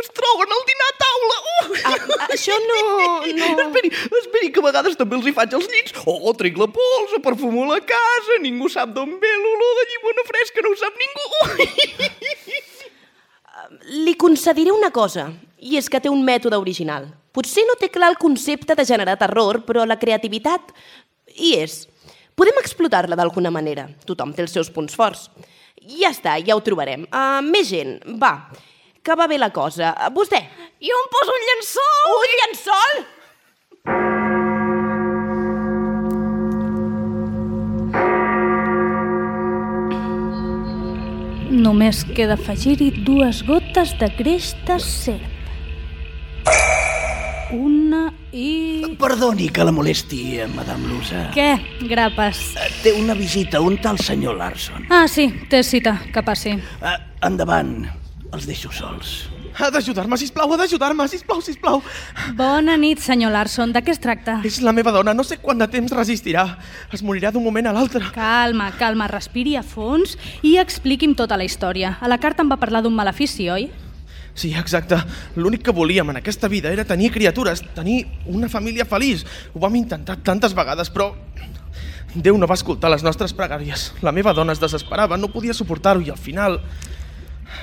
es 0.00 0.08
troben 0.16 0.50
al 0.56 0.64
dinar 0.68 0.88
a 0.88 0.96
taula. 1.02 1.36
Uh! 1.42 1.76
Ah, 1.84 2.26
això 2.32 2.56
no... 2.64 2.78
no... 3.36 3.48
Esperi, 3.66 3.90
esperi, 4.22 4.50
que 4.54 4.62
a 4.62 4.66
vegades 4.66 4.98
també 4.98 5.18
els 5.18 5.28
hi 5.28 5.34
faig 5.36 5.54
els 5.58 5.68
llits. 5.70 5.94
Oh, 6.08 6.32
trec 6.38 6.58
la 6.60 6.68
pols, 6.72 7.14
perfumo 7.24 7.66
la 7.68 7.80
casa, 7.86 8.38
ningú 8.42 8.70
sap 8.72 8.94
d'on 8.96 9.16
ve 9.22 9.32
l'olor 9.44 9.80
de 9.80 9.86
llimona 9.92 10.26
fresca, 10.28 10.64
no 10.64 10.72
ho 10.72 10.78
sap 10.80 10.94
ningú. 11.04 11.28
Li 14.06 14.14
concediré 14.18 14.72
una 14.74 14.90
cosa, 14.94 15.28
i 15.62 15.78
és 15.78 15.88
que 15.90 16.00
té 16.02 16.10
un 16.10 16.24
mètode 16.26 16.58
original. 16.58 17.06
Potser 17.32 17.64
no 17.68 17.78
té 17.80 17.88
clar 17.92 18.10
el 18.12 18.20
concepte 18.20 18.74
de 18.76 18.84
generar 18.88 19.16
terror, 19.20 19.62
però 19.68 19.86
la 19.88 20.00
creativitat 20.00 20.74
hi 21.36 21.54
és. 21.62 21.86
Podem 22.36 22.58
explotar-la 22.60 23.16
d'alguna 23.16 23.52
manera. 23.54 23.86
Tothom 24.08 24.32
té 24.34 24.44
els 24.44 24.52
seus 24.56 24.72
punts 24.72 24.96
forts. 24.96 25.28
Ja 25.98 26.10
està, 26.12 26.36
ja 26.44 26.56
ho 26.56 26.62
trobarem. 26.64 27.06
Uh, 27.08 27.40
més 27.44 27.68
gent, 27.70 27.96
va, 28.20 28.50
que 29.02 29.14
va 29.18 29.26
bé 29.26 29.38
la 29.38 29.50
cosa. 29.50 29.94
Vostè, 30.14 30.40
Jo 30.82 30.96
em 30.98 31.10
poso 31.14 31.30
un 31.38 31.44
llençol! 31.48 32.14
un 32.18 32.32
llençol? 32.40 32.94
Només 41.62 42.02
queda 42.16 42.34
afegir-hi 42.34 43.04
dues 43.06 43.44
gotes 43.46 43.94
de 44.00 44.08
greix 44.18 44.56
de 44.66 44.80
serp. 44.82 45.22
Una 47.52 48.08
i... 48.32 48.82
Perdoni 48.98 49.50
que 49.54 49.62
la 49.62 49.70
molesti, 49.76 50.40
eh, 50.40 50.50
Madame 50.50 50.88
Lusa. 50.88 51.28
Què, 51.36 51.50
grapes? 51.86 52.40
Té 52.82 52.96
una 52.98 53.14
visita, 53.14 53.60
un 53.62 53.76
tal 53.78 54.02
senyor 54.02 54.40
Larson. 54.40 54.88
Ah, 54.90 55.06
sí, 55.06 55.28
té 55.52 55.62
cita, 55.62 56.00
que 56.10 56.26
passi. 56.26 56.56
Uh, 56.80 56.96
endavant, 57.28 57.84
els 58.32 58.46
deixo 58.48 58.72
sols. 58.72 59.26
Ha 59.52 59.68
d'ajudar-me, 59.68 60.16
sisplau, 60.16 60.48
ha 60.54 60.56
d'ajudar-me, 60.56 61.04
sisplau, 61.12 61.42
sisplau. 61.44 61.82
Bona 62.38 62.78
nit, 62.80 63.02
senyor 63.04 63.34
Larson. 63.34 63.74
De 63.74 63.82
què 63.84 63.92
es 63.92 64.00
tracta? 64.00 64.38
És 64.48 64.62
la 64.64 64.72
meva 64.72 64.94
dona, 64.94 65.12
no 65.12 65.24
sé 65.28 65.36
quant 65.42 65.60
de 65.60 65.68
temps 65.68 65.92
resistirà. 65.92 66.46
Es 66.92 67.04
morirà 67.04 67.30
d'un 67.32 67.44
moment 67.44 67.68
a 67.68 67.74
l'altre. 67.76 68.06
Calma, 68.14 68.70
calma, 68.80 69.10
respiri 69.12 69.58
a 69.60 69.62
fons 69.62 70.16
i 70.40 70.56
expliqui'm 70.62 71.12
tota 71.18 71.36
la 71.36 71.44
història. 71.44 71.98
A 72.00 72.08
la 72.08 72.16
carta 72.22 72.44
em 72.44 72.52
va 72.52 72.56
parlar 72.60 72.80
d'un 72.82 72.96
malefici, 72.96 73.50
oi? 73.52 73.68
Sí, 74.32 74.54
exacte. 74.56 74.96
L'únic 75.36 75.66
que 75.66 75.76
volíem 75.76 76.08
en 76.14 76.22
aquesta 76.22 76.48
vida 76.48 76.72
era 76.72 76.86
tenir 76.88 77.10
criatures, 77.12 77.60
tenir 77.76 78.06
una 78.24 78.48
família 78.48 78.88
feliç. 78.88 79.26
Ho 79.52 79.60
vam 79.60 79.76
intentar 79.76 80.16
tantes 80.24 80.56
vegades, 80.56 80.88
però... 80.88 81.12
Déu 82.12 82.36
no 82.36 82.44
va 82.44 82.58
escoltar 82.58 82.90
les 82.92 83.04
nostres 83.04 83.32
pregàries. 83.32 83.86
La 84.04 84.12
meva 84.12 84.34
dona 84.36 84.52
es 84.52 84.60
desesperava, 84.60 85.16
no 85.16 85.30
podia 85.32 85.54
suportar-ho 85.56 86.02
i 86.04 86.10
al 86.12 86.20
final 86.20 86.58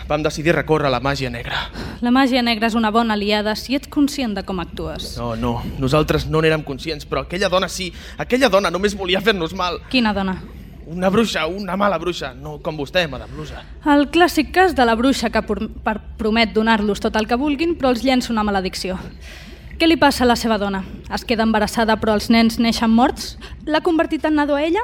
vam 0.08 0.24
decidir 0.24 0.54
recórrer 0.56 0.88
a 0.88 0.92
la 0.92 1.00
màgia 1.00 1.30
negra. 1.30 1.70
La 2.02 2.12
màgia 2.12 2.42
negra 2.42 2.68
és 2.68 2.76
una 2.76 2.92
bona 2.92 3.14
aliada 3.14 3.56
si 3.56 3.76
ets 3.76 3.88
conscient 3.88 4.36
de 4.36 4.44
com 4.44 4.60
actues. 4.60 5.16
No, 5.18 5.36
no, 5.36 5.62
nosaltres 5.80 6.28
no 6.28 6.42
n'érem 6.42 6.64
conscients, 6.64 7.06
però 7.06 7.22
aquella 7.26 7.50
dona 7.50 7.68
sí. 7.70 7.92
Aquella 8.18 8.50
dona 8.50 8.72
només 8.72 8.96
volia 8.96 9.22
fer-nos 9.22 9.54
mal. 9.54 9.80
Quina 9.90 10.14
dona? 10.14 10.38
Una 10.90 11.10
bruixa, 11.14 11.46
una 11.46 11.76
mala 11.78 12.00
bruixa, 12.02 12.34
no 12.34 12.58
com 12.66 12.76
vostè, 12.78 13.04
Madame 13.08 13.36
Lusa. 13.38 13.62
El 13.86 14.08
clàssic 14.10 14.50
cas 14.52 14.74
de 14.74 14.86
la 14.86 14.96
bruixa 14.96 15.30
que 15.30 15.42
per- 15.44 16.00
promet 16.18 16.52
donar-los 16.54 17.00
tot 17.00 17.16
el 17.16 17.28
que 17.28 17.36
vulguin, 17.38 17.76
però 17.78 17.90
els 17.94 18.02
llença 18.04 18.32
una 18.34 18.42
maledicció. 18.44 18.98
Què 19.78 19.88
li 19.88 19.96
passa 19.98 20.24
a 20.24 20.28
la 20.28 20.36
seva 20.36 20.58
dona? 20.58 20.82
Es 21.14 21.24
queda 21.24 21.44
embarassada 21.46 21.96
però 22.02 22.16
els 22.18 22.30
nens 22.30 22.58
neixen 22.60 22.90
morts? 22.90 23.38
L'ha 23.66 23.80
convertit 23.86 24.26
en 24.26 24.36
nadó 24.36 24.56
a 24.58 24.64
ella? 24.64 24.82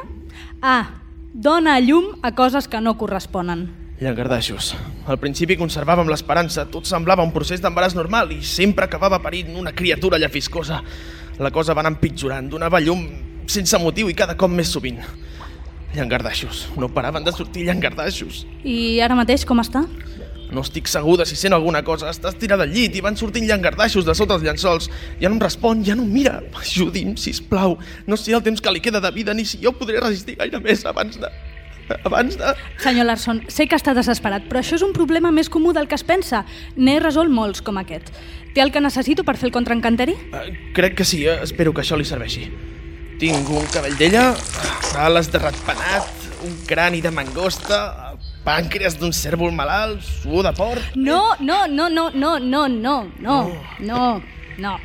Ah, 0.61 1.01
dona 1.33 1.73
a 1.75 1.79
llum 1.81 2.13
a 2.21 2.31
coses 2.35 2.67
que 2.67 2.79
no 2.79 2.97
corresponen. 2.97 3.65
Llangardaixos. 3.95 4.73
Al 5.07 5.15
principi 5.21 5.55
conservàvem 5.55 6.09
l'esperança, 6.11 6.65
tot 6.67 6.87
semblava 6.89 7.23
un 7.23 7.31
procés 7.31 7.61
d'embaràs 7.63 7.95
normal 7.95 8.33
i 8.35 8.41
sempre 8.43 8.83
acabava 8.89 9.21
parint 9.23 9.53
una 9.55 9.71
criatura 9.71 10.19
llafiscosa. 10.19 10.81
La 11.39 11.51
cosa 11.55 11.73
va 11.73 11.83
anar 11.83 11.93
empitjorant, 11.93 12.49
donava 12.51 12.81
llum 12.83 13.05
sense 13.47 13.79
motiu 13.79 14.11
i 14.11 14.17
cada 14.17 14.35
cop 14.35 14.51
més 14.51 14.73
sovint. 14.75 14.99
Llangardaixos. 15.95 16.65
No 16.75 16.91
paraven 16.91 17.23
de 17.23 17.31
sortir 17.31 17.63
llangardaixos. 17.69 18.43
I 18.67 18.99
ara 18.99 19.15
mateix 19.15 19.47
com 19.47 19.63
està? 19.63 19.85
No 20.51 20.61
estic 20.61 20.91
segur 20.91 21.15
de 21.17 21.25
si 21.25 21.39
sent 21.39 21.55
alguna 21.55 21.79
cosa. 21.87 22.11
Està 22.11 22.33
estirada 22.33 22.67
al 22.67 22.75
llit 22.75 22.99
i 22.99 23.03
van 23.03 23.15
sortint 23.15 23.47
llangardaixos 23.47 24.03
de 24.05 24.13
sota 24.17 24.35
els 24.35 24.43
llençols. 24.43 24.91
Ja 25.21 25.31
no 25.31 25.39
em 25.39 25.41
respon, 25.41 25.87
ja 25.87 25.95
no 25.95 26.03
em 26.03 26.11
mira. 26.11 26.41
Ajudi'm, 26.59 27.15
si 27.15 27.31
plau. 27.47 27.79
No 28.11 28.19
sé 28.19 28.35
el 28.35 28.43
temps 28.43 28.59
que 28.59 28.75
li 28.75 28.83
queda 28.83 28.99
de 28.99 29.11
vida 29.15 29.33
ni 29.33 29.47
si 29.47 29.63
jo 29.63 29.71
podré 29.71 30.03
resistir 30.03 30.35
gaire 30.41 30.59
més 30.59 30.83
abans 30.83 31.15
de... 31.21 31.31
Abans 32.03 32.37
de... 32.37 32.53
Senyor 32.81 33.05
Larson, 33.05 33.43
sé 33.51 33.67
que 33.69 33.77
està 33.77 33.93
desesperat, 33.97 34.47
però 34.49 34.61
això 34.61 34.77
és 34.79 34.85
un 34.85 34.93
problema 34.95 35.31
més 35.31 35.49
comú 35.53 35.73
del 35.75 35.87
que 35.87 35.97
es 35.99 36.03
pensa. 36.07 36.43
N'he 36.77 36.97
resolt 37.03 37.29
molts 37.29 37.61
com 37.65 37.77
aquest. 37.81 38.09
Té 38.55 38.63
el 38.63 38.71
que 38.71 38.81
necessito 38.81 39.25
per 39.27 39.35
fer 39.37 39.49
el 39.49 39.55
contraencanteri? 39.55 40.15
Eh, 40.33 40.45
Crec 40.73 40.95
que 40.97 41.05
sí, 41.05 41.25
eh? 41.27 41.39
espero 41.43 41.73
que 41.73 41.83
això 41.83 41.97
li 41.99 42.07
serveixi. 42.07 42.47
Tinc 43.19 43.49
un 43.51 43.67
cabell 43.71 43.95
d'ella, 43.99 44.29
ales 44.99 45.29
de 45.31 45.39
ratpenat, 45.39 46.25
un 46.45 46.57
crani 46.67 47.01
de 47.03 47.11
mangosta, 47.15 47.79
pàncreas 48.45 48.97
d'un 48.99 49.13
cèrvol 49.15 49.53
malalt, 49.55 50.01
suor 50.03 50.45
de 50.45 50.53
porc... 50.57 50.95
No, 50.95 51.35
no, 51.39 51.65
no, 51.67 51.89
no, 51.89 52.09
no, 52.13 52.37
no, 52.39 52.67
no, 52.67 52.97
no, 53.09 53.37
no, 53.79 54.01
no, 54.57 54.75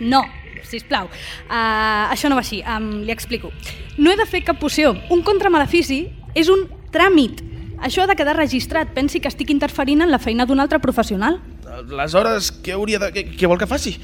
no, 0.00 0.22
sisplau. 0.72 1.08
Uh, 1.46 2.10
això 2.12 2.30
no 2.32 2.38
va 2.38 2.44
així, 2.44 2.62
um, 2.64 2.90
li 3.06 3.14
explico. 3.14 3.52
No 3.98 4.12
he 4.12 4.18
de 4.18 4.26
fer 4.28 4.42
cap 4.46 4.60
poció. 4.60 4.94
Un 5.12 5.24
contramalefici 5.26 6.04
és 6.34 6.50
un 6.52 6.66
tràmit. 6.94 7.44
Això 7.82 8.04
ha 8.04 8.10
de 8.10 8.16
quedar 8.18 8.36
registrat. 8.38 8.92
Pensi 8.94 9.20
que 9.20 9.30
estic 9.30 9.50
interferint 9.54 10.04
en 10.04 10.12
la 10.12 10.20
feina 10.22 10.46
d'un 10.46 10.62
altre 10.62 10.80
professional. 10.82 11.40
Aleshores, 11.82 12.52
què 12.62 12.76
hauria 12.76 13.00
de... 13.02 13.10
Què, 13.14 13.26
què 13.38 13.50
vol 13.50 13.60
que 13.60 13.70
faci? 13.70 13.96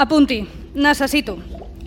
Apunti, 0.00 0.40
necessito 0.74 1.36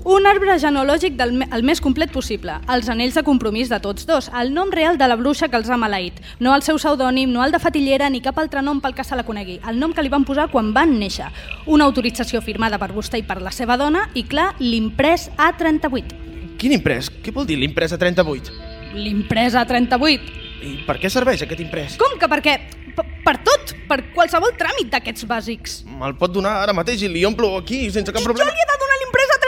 un 0.08 0.24
arbre 0.26 0.54
genealògic 0.60 1.18
del 1.20 1.34
me- 1.36 1.48
el 1.52 1.64
més 1.68 1.82
complet 1.84 2.12
possible, 2.14 2.54
els 2.72 2.88
anells 2.90 3.14
de 3.18 3.24
compromís 3.28 3.68
de 3.68 3.80
tots 3.84 4.06
dos, 4.08 4.30
el 4.40 4.54
nom 4.56 4.70
real 4.72 4.98
de 4.98 5.08
la 5.08 5.18
bruixa 5.20 5.50
que 5.52 5.58
els 5.60 5.70
ha 5.70 5.76
maleït, 5.78 6.22
no 6.40 6.54
el 6.56 6.64
seu 6.64 6.78
pseudònim, 6.80 7.30
no 7.34 7.44
el 7.44 7.52
de 7.52 7.60
fatillera 7.60 8.08
ni 8.10 8.22
cap 8.24 8.38
altre 8.40 8.62
nom 8.64 8.80
pel 8.80 8.96
que 8.96 9.04
se 9.04 9.16
la 9.20 9.26
conegui, 9.28 9.60
el 9.68 9.78
nom 9.80 9.92
que 9.94 10.02
li 10.06 10.10
van 10.14 10.24
posar 10.24 10.48
quan 10.50 10.72
van 10.74 10.96
néixer, 11.00 11.28
una 11.66 11.84
autorització 11.84 12.40
firmada 12.42 12.80
per 12.80 12.94
vostè 12.96 13.20
i 13.20 13.24
per 13.28 13.42
la 13.42 13.52
seva 13.52 13.76
dona 13.76 14.08
i, 14.16 14.24
clar, 14.24 14.54
l'imprès 14.60 15.30
A38. 15.36 16.16
Quin 16.58 16.72
imprès? 16.80 17.12
Què 17.12 17.34
vol 17.36 17.46
dir 17.46 17.58
l'imprès 17.60 17.92
a 17.94 17.98
38? 18.00 18.52
L'imprès 18.96 19.54
A38? 19.60 20.32
I 20.64 20.78
per 20.88 20.96
què 20.98 21.10
serveix 21.12 21.44
aquest 21.44 21.60
imprès? 21.62 21.98
Com 22.02 22.16
que 22.18 22.28
per 22.32 22.40
què? 22.42 22.56
P 22.98 23.04
per 23.28 23.36
tot, 23.46 23.76
per 23.90 24.00
qualsevol 24.16 24.56
tràmit 24.58 24.88
d'aquests 24.90 25.28
bàsics. 25.30 25.84
Me'l 25.86 26.16
pot 26.18 26.32
donar 26.34 26.56
ara 26.64 26.74
mateix 26.74 27.04
i 27.06 27.10
li 27.12 27.22
omplo 27.28 27.58
aquí 27.60 27.92
sense 27.92 28.10
cap 28.10 28.24
Jo 28.24 28.26
problema? 28.32 28.50
li 28.50 28.58
he 28.64 28.66
de 28.72 28.78
donar 28.82 28.98
l'imprès 29.04 29.34
A38? 29.36 29.47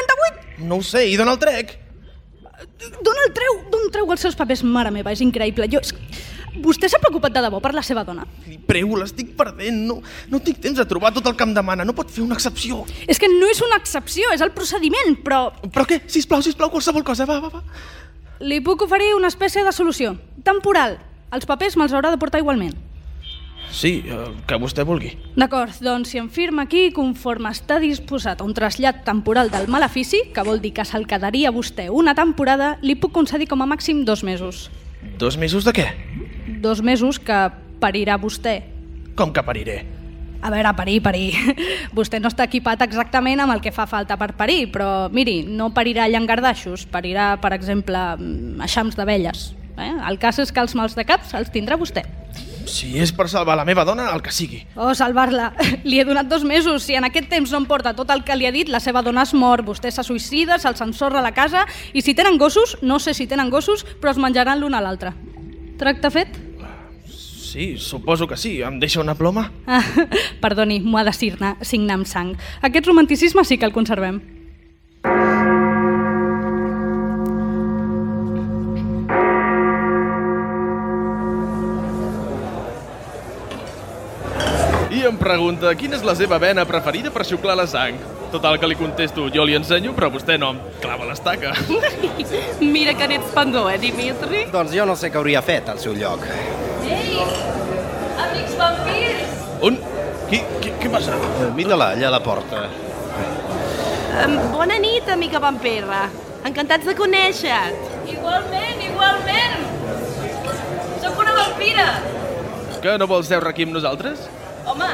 No 0.61 0.79
ho 0.79 0.83
sé, 0.83 1.05
i 1.09 1.15
dona 1.19 1.35
el 1.35 1.39
trec. 1.41 1.77
D'on 2.79 3.21
el 3.25 3.31
treu? 3.35 3.61
D'on 3.71 3.91
treu 3.93 4.09
els 4.11 4.23
seus 4.25 4.35
papers? 4.35 4.63
Mare 4.67 4.91
meva, 4.91 5.13
és 5.15 5.21
increïble. 5.23 5.67
Jo. 5.71 5.79
Vostè 6.59 6.89
s'ha 6.89 6.99
preocupat 6.99 7.31
de 7.35 7.43
debò 7.45 7.59
per 7.63 7.71
la 7.75 7.83
seva 7.85 8.01
dona? 8.03 8.25
Li 8.49 8.57
prego, 8.57 8.97
l'estic 8.99 9.31
perdent. 9.37 9.77
No, 9.87 9.99
no 10.31 10.41
tinc 10.43 10.59
temps 10.63 10.79
de 10.81 10.85
trobar 10.89 11.13
tot 11.15 11.27
el 11.29 11.37
que 11.37 11.45
em 11.45 11.53
demana. 11.55 11.85
No 11.87 11.93
pot 11.95 12.09
fer 12.11 12.23
una 12.25 12.35
excepció. 12.35 12.81
És 13.07 13.21
que 13.21 13.29
no 13.31 13.47
és 13.51 13.61
una 13.63 13.77
excepció, 13.79 14.31
és 14.35 14.41
el 14.43 14.51
procediment, 14.55 15.15
però 15.23 15.45
Però 15.69 15.85
què? 15.87 16.01
Sisplau, 16.09 16.43
sisplau, 16.43 16.71
qualsevol 16.73 17.05
cosa. 17.07 17.27
Va, 17.29 17.39
va, 17.39 17.53
va. 17.53 17.63
li 18.39 18.59
puc 18.65 18.81
oferir 18.81 19.13
una 19.15 19.27
espècie 19.31 19.63
de 19.63 19.71
solució. 19.75 20.15
Temporal. 20.43 20.97
Els 21.31 21.45
papers 21.45 21.77
me'ls 21.77 21.93
haurà 21.93 22.09
de 22.11 22.17
portar 22.17 22.39
igualment. 22.41 22.73
Sí, 23.71 24.03
el 24.09 24.33
que 24.49 24.57
vostè 24.59 24.83
vulgui. 24.87 25.11
D'acord, 25.37 25.75
doncs 25.85 26.13
si 26.13 26.19
em 26.21 26.29
firma 26.33 26.65
aquí, 26.65 26.89
conforme 26.95 27.51
està 27.53 27.77
disposat 27.81 28.41
a 28.41 28.47
un 28.47 28.55
trasllat 28.57 29.03
temporal 29.05 29.51
del 29.53 29.69
malefici, 29.69 30.23
que 30.33 30.45
vol 30.45 30.61
dir 30.63 30.73
que 30.73 30.85
se'l 30.85 31.07
quedaria 31.07 31.51
a 31.51 31.55
vostè 31.55 31.89
una 31.93 32.15
temporada, 32.17 32.77
li 32.81 32.97
puc 32.97 33.13
concedir 33.15 33.47
com 33.49 33.61
a 33.61 33.69
màxim 33.69 34.03
dos 34.05 34.25
mesos. 34.25 34.67
Dos 35.19 35.37
mesos 35.37 35.65
de 35.67 35.75
què? 35.77 35.87
Dos 36.59 36.81
mesos 36.81 37.21
que 37.21 37.39
parirà 37.79 38.17
vostè. 38.19 38.59
Com 39.15 39.31
que 39.35 39.43
pariré? 39.45 39.79
A 40.41 40.49
veure, 40.49 40.71
parir, 40.75 41.01
parir. 41.03 41.33
Vostè 41.97 42.21
no 42.23 42.29
està 42.31 42.45
equipat 42.47 42.85
exactament 42.85 43.41
amb 43.43 43.51
el 43.51 43.59
que 43.59 43.73
fa 43.75 43.83
falta 43.91 44.15
per 44.15 44.31
parir, 44.39 44.69
però 44.71 45.09
miri, 45.11 45.41
no 45.43 45.73
parirà 45.75 46.07
llangardaixos, 46.07 46.85
parirà, 46.87 47.33
per 47.43 47.51
exemple, 47.57 47.99
mm, 48.15 48.61
eixams 48.63 48.95
d'abelles. 48.95 49.49
Eh? 49.75 49.91
El 50.07 50.19
cas 50.19 50.39
és 50.39 50.53
que 50.55 50.63
els 50.63 50.75
mals 50.79 50.95
de 50.95 51.03
cap 51.07 51.27
els 51.35 51.51
tindrà 51.51 51.75
vostè. 51.79 52.05
Si 52.69 52.91
és 53.01 53.11
per 53.15 53.25
salvar 53.31 53.55
la 53.57 53.65
meva 53.67 53.83
dona, 53.87 54.09
el 54.13 54.21
que 54.25 54.31
sigui. 54.33 54.61
Oh, 54.77 54.93
salvar-la. 54.95 55.51
Li 55.89 55.99
he 55.99 56.05
donat 56.07 56.29
dos 56.29 56.45
mesos. 56.47 56.85
Si 56.85 56.95
en 56.95 57.07
aquest 57.07 57.29
temps 57.31 57.51
no 57.51 57.63
em 57.63 57.67
porta 57.69 57.95
tot 57.97 58.11
el 58.13 58.23
que 58.27 58.37
li 58.37 58.47
ha 58.47 58.53
dit, 58.55 58.69
la 58.69 58.81
seva 58.83 59.01
dona 59.05 59.25
es 59.27 59.33
mor, 59.33 59.65
vostè 59.65 59.91
se 59.91 60.05
suïcida, 60.05 60.59
se'ls 60.61 60.83
ensorra 60.85 61.19
a 61.23 61.25
la 61.25 61.33
casa, 61.33 61.65
i 61.93 62.03
si 62.05 62.15
tenen 62.17 62.37
gossos, 62.37 62.77
no 62.81 62.99
sé 63.01 63.15
si 63.17 63.27
tenen 63.27 63.49
gossos, 63.49 63.85
però 63.99 64.13
es 64.13 64.21
menjaran 64.21 64.61
l'un 64.61 64.77
a 64.77 64.83
l'altre. 64.85 65.15
Tracte 65.79 66.13
fet? 66.13 66.39
Sí, 67.09 67.77
suposo 67.81 68.27
que 68.29 68.37
sí. 68.37 68.59
Em 68.61 68.77
deixa 68.79 69.01
una 69.01 69.15
ploma? 69.17 69.49
Ah, 69.65 69.81
perdoni, 70.43 70.79
m'ho 70.85 70.99
ha 71.01 71.07
de 71.07 71.15
signar, 71.17 71.55
signar 71.65 71.97
amb 71.97 72.09
sang. 72.09 72.35
Aquest 72.61 72.85
romanticisme 72.85 73.43
sí 73.43 73.57
que 73.57 73.65
el 73.65 73.73
conservem. 73.73 74.21
Pregunta 85.19 85.73
quina 85.77 85.97
és 85.99 86.05
la 86.07 86.15
seva 86.17 86.39
vena 86.41 86.65
preferida 86.67 87.11
per 87.13 87.25
xuclar 87.27 87.55
la 87.59 87.67
sang. 87.69 87.97
Total 88.31 88.59
que 88.61 88.67
li 88.69 88.77
contesto, 88.77 89.25
jo 89.33 89.43
li 89.45 89.55
ensenyo, 89.57 89.91
però 89.97 90.09
vostè 90.13 90.37
no 90.39 90.51
em 90.53 90.59
clava 90.81 91.07
l'estaca. 91.09 91.53
Mira 92.75 92.93
que 92.97 93.07
n'ets 93.09 93.31
pendó, 93.35 93.65
eh, 93.71 93.77
Dimitri? 93.81 94.45
Doncs 94.53 94.75
jo 94.77 94.85
no 94.85 94.95
sé 94.99 95.09
què 95.09 95.17
hauria 95.21 95.41
fet 95.45 95.69
al 95.73 95.81
seu 95.81 95.95
lloc. 95.97 96.25
Ei, 96.85 97.17
amics 98.25 98.55
vampirs! 98.59 99.35
On? 99.65 99.79
Qui, 100.29 100.43
qui, 100.61 100.73
què 100.81 100.91
passa? 100.93 101.17
Eh, 101.17 101.49
Mira-la, 101.57 101.91
allà 101.97 102.09
a 102.11 102.15
la 102.15 102.21
porta. 102.25 102.67
Um, 104.19 104.35
bona 104.53 104.77
nit, 104.81 105.09
amiga 105.09 105.41
vampirra. 105.41 106.07
Encantats 106.47 106.85
de 106.87 106.93
conèixer-te. 106.97 107.97
Igualment, 108.13 108.79
igualment! 108.85 109.65
Sóc 111.01 111.17
una 111.21 111.33
vampira! 111.35 111.87
Que 112.79 112.93
no 113.01 113.09
vols 113.11 113.27
seure 113.27 113.51
aquí 113.51 113.65
amb 113.67 113.75
nosaltres? 113.75 114.29
Home, 114.79 114.93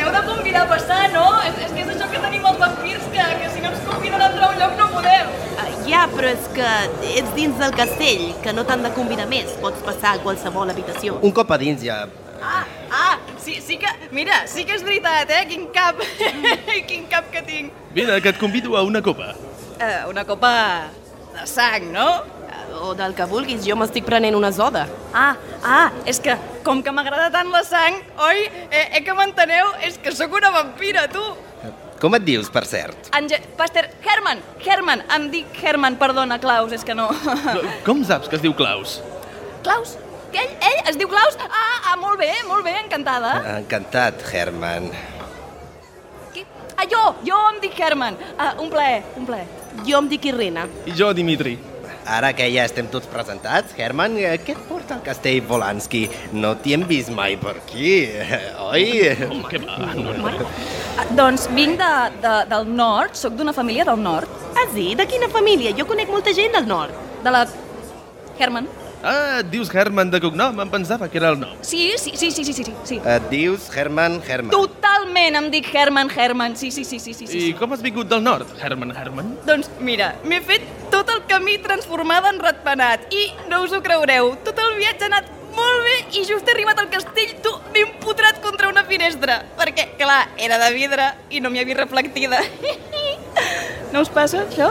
heu 0.00 0.10
de 0.10 0.20
convidar 0.24 0.62
a 0.62 0.68
passar, 0.68 1.10
no? 1.12 1.24
És, 1.44 1.56
és 1.66 1.72
que 1.74 1.82
és 1.82 1.88
això 1.92 2.06
que 2.08 2.20
tenim 2.22 2.44
els 2.48 2.60
vampirs, 2.62 3.08
que, 3.12 3.24
que 3.40 3.48
si 3.52 3.60
no 3.60 3.68
ens 3.74 3.80
conviden 3.84 4.22
a 4.22 4.28
entrar 4.30 4.46
a 4.46 4.52
un 4.54 4.60
lloc 4.62 4.76
no 4.78 4.86
podem. 4.94 5.32
Uh, 5.50 5.66
ja, 5.84 6.06
però 6.14 6.30
és 6.30 6.46
que 6.54 6.68
ets 7.10 7.34
dins 7.36 7.58
del 7.60 7.74
castell, 7.76 8.22
que 8.40 8.54
no 8.56 8.64
t'han 8.64 8.86
de 8.86 8.92
convidar 8.96 9.26
més. 9.28 9.52
Pots 9.60 9.84
passar 9.84 10.14
a 10.16 10.22
qualsevol 10.24 10.72
habitació. 10.72 11.18
Un 11.20 11.34
cop 11.36 11.52
a 11.52 11.58
dins 11.60 11.84
ja... 11.84 11.98
Ah, 12.40 12.62
ah, 12.88 13.18
sí, 13.44 13.58
sí 13.60 13.76
que... 13.82 13.90
Mira, 14.16 14.38
sí 14.48 14.64
que 14.64 14.78
és 14.78 14.86
veritat, 14.86 15.28
eh? 15.36 15.42
Quin 15.50 15.66
cap... 15.76 16.00
Quin 16.88 17.04
cap 17.12 17.28
que 17.34 17.42
tinc. 17.44 17.74
Vine, 17.92 18.16
que 18.24 18.32
et 18.32 18.40
convido 18.40 18.78
a 18.80 18.84
una 18.88 19.02
copa. 19.04 19.34
Uh, 19.76 20.08
una 20.08 20.24
copa 20.24 20.54
de 21.34 21.44
sang, 21.44 21.90
no? 21.92 22.08
O 22.80 22.94
del 22.96 23.12
que 23.12 23.28
vulguis, 23.28 23.60
jo 23.66 23.76
m'estic 23.76 24.08
prenent 24.08 24.38
una 24.38 24.54
soda. 24.56 24.86
Ah, 25.12 25.34
ah, 25.60 25.90
és 26.08 26.22
que 26.24 26.38
com 26.64 26.82
que 26.82 26.92
m'agrada 26.94 27.30
tant 27.34 27.50
la 27.52 27.62
sang, 27.66 28.00
oi? 28.26 28.44
Eh, 28.70 28.86
eh 28.98 29.04
que 29.04 29.14
m'enteneu? 29.16 29.72
És 29.86 29.98
que 29.98 30.12
sóc 30.16 30.34
una 30.36 30.52
vampira, 30.54 31.06
tu. 31.12 31.22
Com 32.00 32.16
et 32.16 32.24
dius, 32.24 32.48
per 32.52 32.64
cert? 32.64 33.10
Ange... 33.16 33.36
Pastor... 33.58 33.90
Herman, 34.00 34.40
Herman, 34.64 35.02
em 35.16 35.26
dic 35.32 35.58
Herman, 35.60 35.98
perdona, 36.00 36.38
Klaus, 36.40 36.72
és 36.72 36.84
que 36.86 36.96
no... 36.96 37.10
Com 37.88 38.00
saps 38.08 38.30
que 38.30 38.38
es 38.38 38.44
diu 38.44 38.54
Klaus? 38.56 39.02
Klaus? 39.66 39.98
Que 40.32 40.40
ell, 40.40 40.54
ell 40.64 40.88
es 40.88 40.96
diu 40.96 41.10
Klaus? 41.10 41.36
Ah, 41.44 41.90
ah, 41.92 41.96
molt 42.00 42.16
bé, 42.22 42.30
molt 42.48 42.64
bé, 42.64 42.78
encantada. 42.80 43.34
Encantat, 43.58 44.24
Herman. 44.32 44.88
Qui? 46.32 46.46
Ah, 46.72 46.86
jo, 46.88 47.02
jo 47.26 47.40
em 47.50 47.60
dic 47.66 47.76
Herman. 47.76 48.16
Ah, 48.38 48.54
un 48.62 48.72
plaer, 48.72 49.02
un 49.20 49.28
plaer. 49.28 49.44
Jo 49.84 50.00
em 50.00 50.08
dic 50.08 50.30
Irina. 50.32 50.64
I 50.88 50.96
jo, 50.96 51.12
Dimitri. 51.12 51.58
Ara 52.08 52.32
que 52.32 52.48
ja 52.48 52.64
estem 52.64 52.88
tots 52.88 53.10
presentats, 53.12 53.76
Herman, 53.76 54.16
eh, 54.16 54.38
què 54.40 54.56
et 54.56 54.62
porta 54.70 54.79
al 54.94 55.02
castell 55.06 55.40
Volansky? 55.48 56.02
No 56.32 56.54
t'hi 56.62 56.74
hem 56.76 56.84
vist 56.88 57.10
mai 57.14 57.36
per 57.40 57.56
aquí, 57.60 57.92
oi? 58.70 58.84
Com 59.22 59.42
que 59.50 59.60
va? 59.64 59.78
No, 59.94 60.12
no. 60.18 60.48
Ah, 61.00 61.06
doncs 61.16 61.46
vinc 61.56 61.78
de, 61.80 61.90
de, 62.24 62.34
del 62.50 62.68
nord, 62.76 63.14
sóc 63.18 63.34
d'una 63.38 63.54
família 63.56 63.84
del 63.88 64.00
nord, 64.02 64.28
Ah, 64.60 64.66
sí? 64.74 64.90
De 64.98 65.06
quina 65.08 65.28
família? 65.32 65.70
Jo 65.78 65.86
conec 65.88 66.10
molta 66.12 66.34
gent 66.36 66.52
del 66.52 66.66
nord. 66.68 66.92
de 67.24 67.30
la... 67.32 67.44
Herman. 68.40 68.66
Ah, 69.02 69.40
et 69.40 69.48
dius 69.48 69.70
Herman 69.72 70.10
de 70.12 70.20
cognom? 70.20 70.58
Em 70.60 70.70
pensava 70.70 71.08
que 71.08 71.16
era 71.20 71.30
el 71.32 71.38
nom. 71.40 71.54
Sí, 71.64 71.94
sí, 71.96 72.12
sí, 72.16 72.30
sí, 72.30 72.44
sí, 72.44 72.52
sí, 72.52 72.74
sí. 72.84 73.00
Et 73.00 73.28
dius 73.30 73.68
Herman 73.74 74.20
Herman. 74.26 74.52
Totalment 74.52 75.38
em 75.40 75.48
dic 75.52 75.70
Herman, 75.72 76.10
Herman, 76.12 76.56
sí, 76.56 76.70
sí, 76.70 76.84
sí, 76.84 76.98
sí, 77.00 77.14
sí, 77.14 77.26
sí. 77.26 77.40
I 77.48 77.54
com 77.56 77.72
has 77.72 77.80
vingut 77.84 78.10
del 78.10 78.22
nord, 78.22 78.48
Herman 78.60 78.92
Herman? 78.92 79.32
Doncs 79.48 79.70
mira, 79.80 80.12
m'he 80.24 80.42
fet 80.44 80.66
tot 80.92 81.08
el 81.14 81.22
camí 81.30 81.56
transformada 81.64 82.28
en 82.34 82.40
ratpenat 82.44 83.08
i 83.14 83.30
no 83.48 83.62
us 83.64 83.72
ho 83.72 83.80
creureu, 83.84 84.34
tot 84.44 84.60
el 84.60 84.76
viatge 84.76 85.08
ha 85.08 85.12
anat 85.14 85.32
molt 85.56 85.82
bé 85.86 85.96
i 86.20 86.24
just 86.28 86.46
he 86.46 86.54
arribat 86.54 86.78
al 86.78 86.90
castell, 86.92 87.32
tu, 87.42 87.56
m'he 87.72 87.86
empotrat 87.88 88.40
contra 88.44 88.68
una 88.68 88.84
finestra, 88.84 89.40
perquè, 89.58 89.94
clar, 89.98 90.26
era 90.36 90.60
de 90.60 90.70
vidre 90.76 91.08
i 91.30 91.40
no 91.40 91.50
m'hi 91.50 91.64
havia 91.64 91.80
reflectida. 91.84 92.44
No 93.90 94.04
us 94.04 94.10
passa, 94.14 94.44
això? 94.44 94.68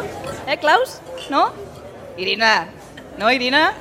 Eh, 0.47 0.55
Claus? 0.61 1.01
No? 1.27 1.49
Irina? 2.15 2.69
No, 3.19 3.27
Irina? 3.35 3.73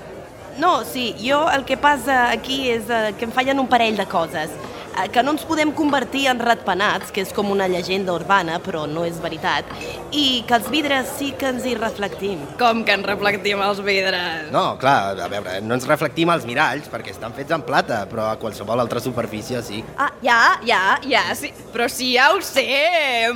No, 0.59 0.85
sí, 0.85 1.14
jo 1.23 1.44
el 1.55 1.64
que 1.64 1.77
passa 1.79 2.31
aquí 2.33 2.64
és 2.73 2.88
eh, 2.90 3.12
que 3.18 3.29
em 3.29 3.35
fallen 3.35 3.61
un 3.62 3.68
parell 3.71 3.94
de 3.97 4.07
coses. 4.11 4.51
Eh, 4.99 5.09
que 5.15 5.23
no 5.23 5.33
ens 5.37 5.45
podem 5.47 5.71
convertir 5.77 6.27
en 6.31 6.41
ratpenats, 6.43 7.13
que 7.15 7.23
és 7.23 7.31
com 7.35 7.53
una 7.53 7.69
llegenda 7.71 8.15
urbana, 8.17 8.59
però 8.63 8.85
no 8.91 9.05
és 9.07 9.19
veritat, 9.23 9.69
i 10.11 10.43
que 10.49 10.57
els 10.57 10.67
vidres 10.73 11.13
sí 11.19 11.31
que 11.39 11.53
ens 11.53 11.67
hi 11.69 11.75
reflectim. 11.79 12.41
Com 12.59 12.83
que 12.87 12.97
en 12.97 13.05
reflectim 13.07 13.63
els 13.63 13.83
vidres? 13.85 14.49
No, 14.55 14.73
clar, 14.81 15.15
a 15.23 15.29
veure, 15.31 15.59
no 15.63 15.77
ens 15.79 15.87
reflectim 15.87 16.33
als 16.35 16.47
miralls 16.49 16.89
perquè 16.91 17.13
estan 17.15 17.37
fets 17.37 17.55
en 17.55 17.63
plata, 17.67 18.01
però 18.11 18.27
a 18.33 18.39
qualsevol 18.41 18.83
altra 18.83 19.03
superfície 19.05 19.63
sí. 19.63 19.85
Ah, 19.99 20.11
ja, 20.25 20.41
ja, 20.67 20.83
ja, 21.07 21.23
sí. 21.39 21.53
Però 21.75 21.87
sí, 21.93 22.15
ja 22.17 22.33
ho 22.33 22.43
sé. 22.43 22.67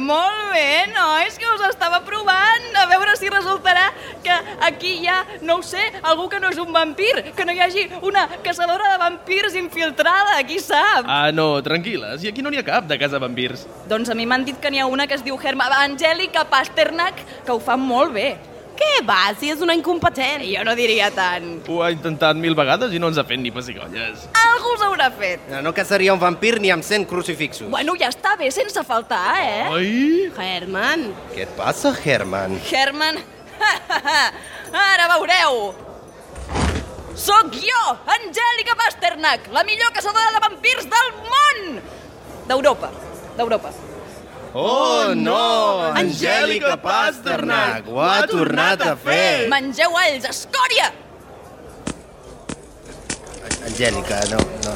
Molt 0.01 0.51
bé, 0.55 0.89
nois, 0.97 1.39
que 1.39 1.47
us 1.53 1.63
estava 1.69 2.03
provant. 2.07 2.71
A 2.81 2.89
veure 2.91 3.15
si 3.21 3.31
resultarà 3.31 3.91
que 4.25 4.35
aquí 4.67 4.97
hi 5.03 5.09
ha, 5.11 5.21
no 5.43 5.61
ho 5.61 5.63
sé, 5.67 5.85
algú 6.03 6.29
que 6.33 6.41
no 6.43 6.51
és 6.51 6.59
un 6.63 6.73
vampir, 6.75 7.13
que 7.37 7.47
no 7.47 7.55
hi 7.55 7.63
hagi 7.63 7.87
una 8.03 8.27
caçadora 8.43 8.93
de 8.95 8.99
vampirs 9.03 9.55
infiltrada, 9.59 10.41
qui 10.49 10.59
sap? 10.63 11.07
Ah, 11.07 11.31
no, 11.35 11.52
tranquil·les. 11.63 12.25
I 12.25 12.31
aquí 12.33 12.43
no 12.43 12.51
n'hi 12.51 12.59
ha 12.63 12.65
cap 12.65 12.87
de 12.89 12.97
casa 12.99 13.19
vampirs. 13.23 13.67
Doncs 13.91 14.09
a 14.09 14.15
mi 14.17 14.25
m'han 14.27 14.45
dit 14.49 14.59
que 14.63 14.71
n'hi 14.73 14.81
ha 14.81 14.87
una 14.87 15.07
que 15.07 15.15
es 15.19 15.25
diu 15.27 15.37
Herma 15.37 15.69
Angèlica 15.83 16.47
Pasternak, 16.49 17.21
que 17.45 17.53
ho 17.53 17.61
fa 17.61 17.77
molt 17.77 18.15
bé. 18.17 18.31
Què 18.73 19.03
va, 19.05 19.35
si 19.39 19.51
és 19.53 19.61
una 19.63 19.75
incompetent? 19.77 20.41
Jo 20.49 20.63
no 20.65 20.73
diria 20.75 21.11
tant. 21.13 21.61
Ho 21.69 21.83
ha 21.85 21.91
intentat 21.93 22.39
mil 22.41 22.55
vegades 22.57 22.95
i 22.97 22.99
no 22.99 23.11
ens 23.13 23.19
ha 23.21 23.25
fet 23.29 23.39
ni 23.39 23.53
pessigolles. 23.53 24.25
Algú 24.41 24.73
us 24.75 24.83
haurà 24.87 25.11
fet. 25.13 25.45
No 25.63 25.75
caçaria 25.77 26.15
un 26.17 26.19
vampir 26.19 26.57
ni 26.59 26.73
amb 26.73 26.83
100 26.83 27.05
crucifixos. 27.07 27.69
Bueno, 27.71 27.95
ja 28.01 28.09
està 28.09 28.33
bé 28.41 28.49
sense 28.51 28.83
faltar, 28.89 29.37
eh? 29.45 29.69
Ai! 29.77 30.33
Herman, 30.41 31.11
Què 31.37 31.45
et 31.45 31.55
passa, 31.61 31.93
Herman? 31.93 32.57
Herman, 32.73 33.21
ara 34.89 35.09
veureu. 35.19 35.92
Sóc 37.17 37.53
jo, 37.53 37.83
Angèlica 38.09 38.75
Pasternak, 38.79 39.49
la 39.53 39.63
millor 39.69 39.93
caçadora 39.93 40.33
de 40.33 40.41
vampirs 40.41 40.87
del 40.89 41.11
món! 41.29 41.81
D'Europa, 42.49 42.89
d'Europa. 43.37 43.73
Oh, 44.55 45.13
no! 45.17 45.93
Angèlica 45.97 46.77
Pasternak! 46.81 47.89
Ho 47.89 48.01
ha 48.01 48.23
tornat 48.29 48.81
a 48.87 48.95
fer! 48.97 49.49
Mengeu 49.53 49.97
alls, 50.01 50.25
escòria! 50.31 50.89
Angèlica, 53.69 54.19
no, 54.33 54.41
no. 54.65 54.75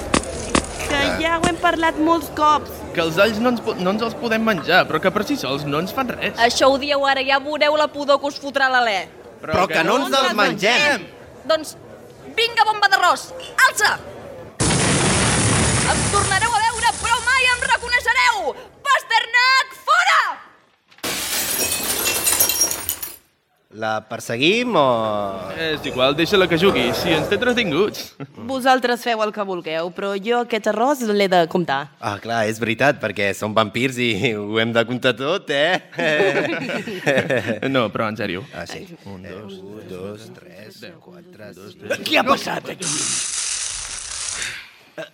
que 0.87 1.01
ja 1.21 1.39
ho 1.41 1.49
hem 1.49 1.57
parlat 1.61 1.97
molts 1.99 2.29
cops. 2.37 2.71
Que 2.95 3.03
els 3.03 3.17
alls 3.21 3.41
no 3.43 3.51
ens, 3.55 3.65
po- 3.65 3.75
no 3.81 3.97
ens 3.97 4.05
els 4.07 4.15
podem 4.21 4.45
menjar, 4.47 4.85
però 4.89 5.01
que 5.03 5.11
per 5.13 5.25
si 5.29 5.37
sols 5.41 5.65
no 5.67 5.81
ens 5.83 5.93
fan 5.97 6.13
res. 6.13 6.37
Això 6.39 6.69
ho 6.71 6.79
dieu 6.81 7.03
ara, 7.09 7.25
ja 7.27 7.41
veureu 7.43 7.77
la 7.81 7.89
pudor 7.93 8.21
que 8.23 8.31
us 8.31 8.39
fotrà 8.41 8.69
l'alè. 8.73 9.01
Però 9.43 9.67
que 9.69 9.83
no 9.85 9.99
ens 10.05 10.15
els 10.21 10.37
mengem! 10.39 11.09
Doncs 11.47 11.75
vinga, 12.37 12.65
bomba 12.69 12.89
d'arròs, 12.93 13.33
alça! 13.67 13.97
Em 15.93 16.03
tornareu 16.13 16.53
a 16.53 16.61
veure, 16.67 16.93
però 17.01 17.21
mai 17.25 17.49
em 17.53 17.65
reconeixereu! 17.73 18.53
Pasternak, 18.85 19.79
fora! 19.89 20.46
La 23.77 23.99
perseguim 24.09 24.73
o... 24.79 24.83
És 25.61 25.85
igual, 25.91 26.15
deixa-la 26.17 26.47
que 26.49 26.57
jugui, 26.57 26.87
si 26.97 27.11
ens 27.13 27.27
té 27.29 27.37
entretinguts. 27.37 28.15
Vosaltres 28.49 29.03
feu 29.05 29.21
el 29.21 29.33
que 29.37 29.45
vulgueu, 29.45 29.91
però 29.93 30.15
jo 30.17 30.39
aquest 30.47 30.71
arròs 30.73 31.03
l'he 31.11 31.27
de 31.29 31.43
comptar. 31.53 31.83
Ah, 32.01 32.15
clar, 32.23 32.47
és 32.49 32.57
veritat, 32.63 32.97
perquè 33.03 33.35
som 33.37 33.53
vampirs 33.57 33.99
i 34.01 34.09
ho 34.41 34.57
hem 34.63 34.73
de 34.73 34.87
comptar 34.89 35.13
tot, 35.19 35.53
eh? 35.53 35.77
No, 37.77 37.87
però 37.93 38.09
en 38.09 38.17
sèrio. 38.17 38.47
Ah, 38.57 38.65
sí. 38.71 38.87
Un, 39.05 39.23
dos, 39.29 39.61
un, 39.61 39.85
dos, 39.91 40.25
tres, 40.39 40.81
quatre... 41.05 41.53
Què 42.07 42.17
ha 42.23 42.25
passat 42.27 42.73
aquí? 42.73 42.89
Eh, 44.97 45.11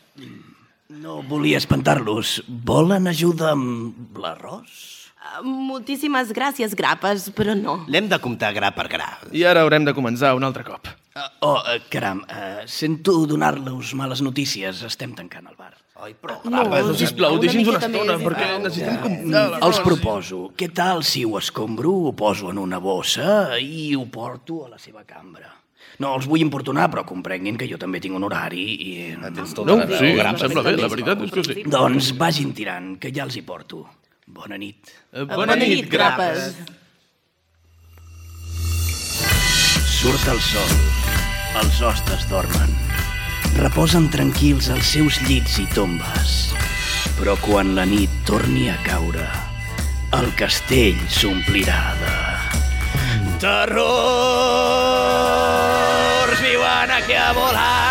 No 1.02 1.22
volia 1.26 1.58
espantar-los. 1.58 2.42
Volen 2.46 3.08
ajuda 3.10 3.54
amb 3.56 4.18
l'arròs? 4.22 5.01
Uh, 5.22 5.44
moltíssimes 5.46 6.32
gràcies, 6.34 6.74
grapes, 6.74 7.28
però 7.36 7.54
no. 7.54 7.78
L'hem 7.86 8.08
de 8.10 8.18
comptar 8.22 8.50
gra 8.56 8.72
per 8.74 8.88
gra. 8.90 9.06
I 9.30 9.44
ara 9.46 9.62
haurem 9.62 9.86
de 9.86 9.94
començar 9.94 10.34
un 10.34 10.42
altre 10.48 10.66
cop. 10.66 10.90
Uh, 11.14 11.28
oh, 11.46 11.54
uh, 11.60 11.78
caram, 11.92 12.24
uh, 12.26 12.64
sento 12.66 13.20
donar-los 13.30 13.94
males 13.94 14.24
notícies. 14.24 14.82
Estem 14.88 15.14
tancant 15.14 15.46
el 15.46 15.54
bar. 15.54 15.70
Ai, 16.02 16.16
però... 16.18 16.40
Apa, 16.42 16.80
sisplau, 16.98 17.36
una 17.36 17.44
deixi'ns 17.44 17.68
una 17.68 17.78
miqueta 17.78 17.86
estona, 17.86 18.16
més. 18.18 18.26
perquè 18.26 18.46
necessitem... 18.58 18.96
Com... 19.04 19.16
Mm, 19.28 19.62
els 19.68 19.80
proposo. 19.86 20.40
Què 20.58 20.72
tal 20.74 21.04
si 21.06 21.22
ho 21.22 21.36
escombro, 21.38 21.94
ho 22.08 22.14
poso 22.18 22.50
en 22.50 22.58
una 22.58 22.82
bossa 22.82 23.58
i 23.62 23.92
ho 23.94 24.02
porto 24.10 24.64
a 24.66 24.72
la 24.72 24.82
seva 24.82 25.06
cambra? 25.06 25.46
No 26.02 26.16
els 26.16 26.26
vull 26.26 26.42
importunar, 26.42 26.88
però 26.90 27.04
comprenguin 27.06 27.54
que 27.60 27.68
jo 27.70 27.78
també 27.78 28.00
tinc 28.02 28.18
un 28.18 28.26
horari 28.26 28.64
i... 28.74 28.92
Tens 29.22 29.54
tota 29.54 29.68
No, 29.70 29.78
la 29.78 29.98
sí, 30.00 30.10
em 30.18 30.38
sembla 30.40 30.66
bé, 30.66 30.74
la 30.80 30.90
veritat 30.90 31.22
és 31.28 31.34
que 31.36 31.44
sí. 31.46 31.64
Doncs 31.70 32.14
vagin 32.18 32.50
tirant, 32.56 32.96
que 32.98 33.12
ja 33.14 33.28
els 33.28 33.38
hi 33.38 33.44
porto. 33.46 33.84
Bona 34.32 34.56
nit. 34.56 34.88
Eh, 35.12 35.24
Bona 35.28 35.54
nit, 35.60 35.88
grapes. 35.92 36.54
Surt 39.92 40.28
el 40.32 40.40
sol. 40.40 40.72
Els 41.60 41.82
hostes 41.84 42.24
dormen. 42.30 42.70
Reposen 43.60 44.08
tranquils 44.14 44.70
als 44.72 44.86
seus 44.94 45.20
llits 45.28 45.58
i 45.60 45.66
tombes. 45.76 46.54
Però 47.18 47.36
quan 47.44 47.74
la 47.76 47.84
nit 47.84 48.10
torni 48.26 48.70
a 48.72 48.76
caure, 48.86 49.28
el 50.16 50.28
castell 50.40 50.96
s'omplirà 51.12 51.82
de... 52.00 52.16
Terrors 53.42 53.82
viuen 56.40 56.90
aquí 56.96 57.16
a 57.18 57.32
Volanski, 57.36 57.81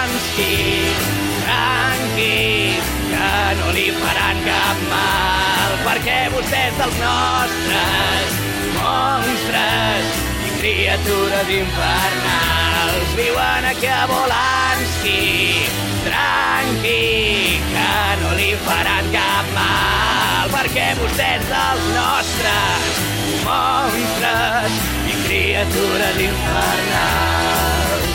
dels 6.82 6.98
nostres 6.98 8.38
monstres 8.74 10.06
i 10.48 10.54
criatures 10.62 11.50
infernals 11.54 13.12
viuen 13.14 13.68
aquí 13.70 13.86
a 13.86 14.08
Volanski, 14.10 15.68
tranquil, 16.08 17.62
que 17.70 17.94
no 18.24 18.32
li 18.40 18.50
faran 18.66 19.12
cap 19.14 19.54
mal, 19.54 20.50
perquè 20.56 20.88
vostès 20.98 21.46
dels 21.52 21.86
nostres 22.00 23.00
monstres 23.46 24.82
i 25.06 25.22
criatures 25.28 26.18
infernals. 26.32 28.10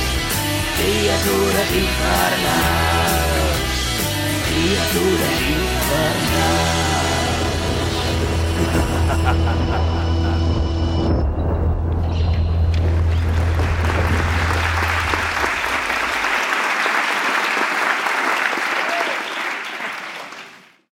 Criatures 0.82 1.72
infernals. 1.84 3.80
Criatures 4.50 5.40
infernals. 5.54 6.95
Ha 8.56 9.14
ha 9.24 9.32
ha 9.34 9.54
ha 9.70 9.78
ha 9.92 10.15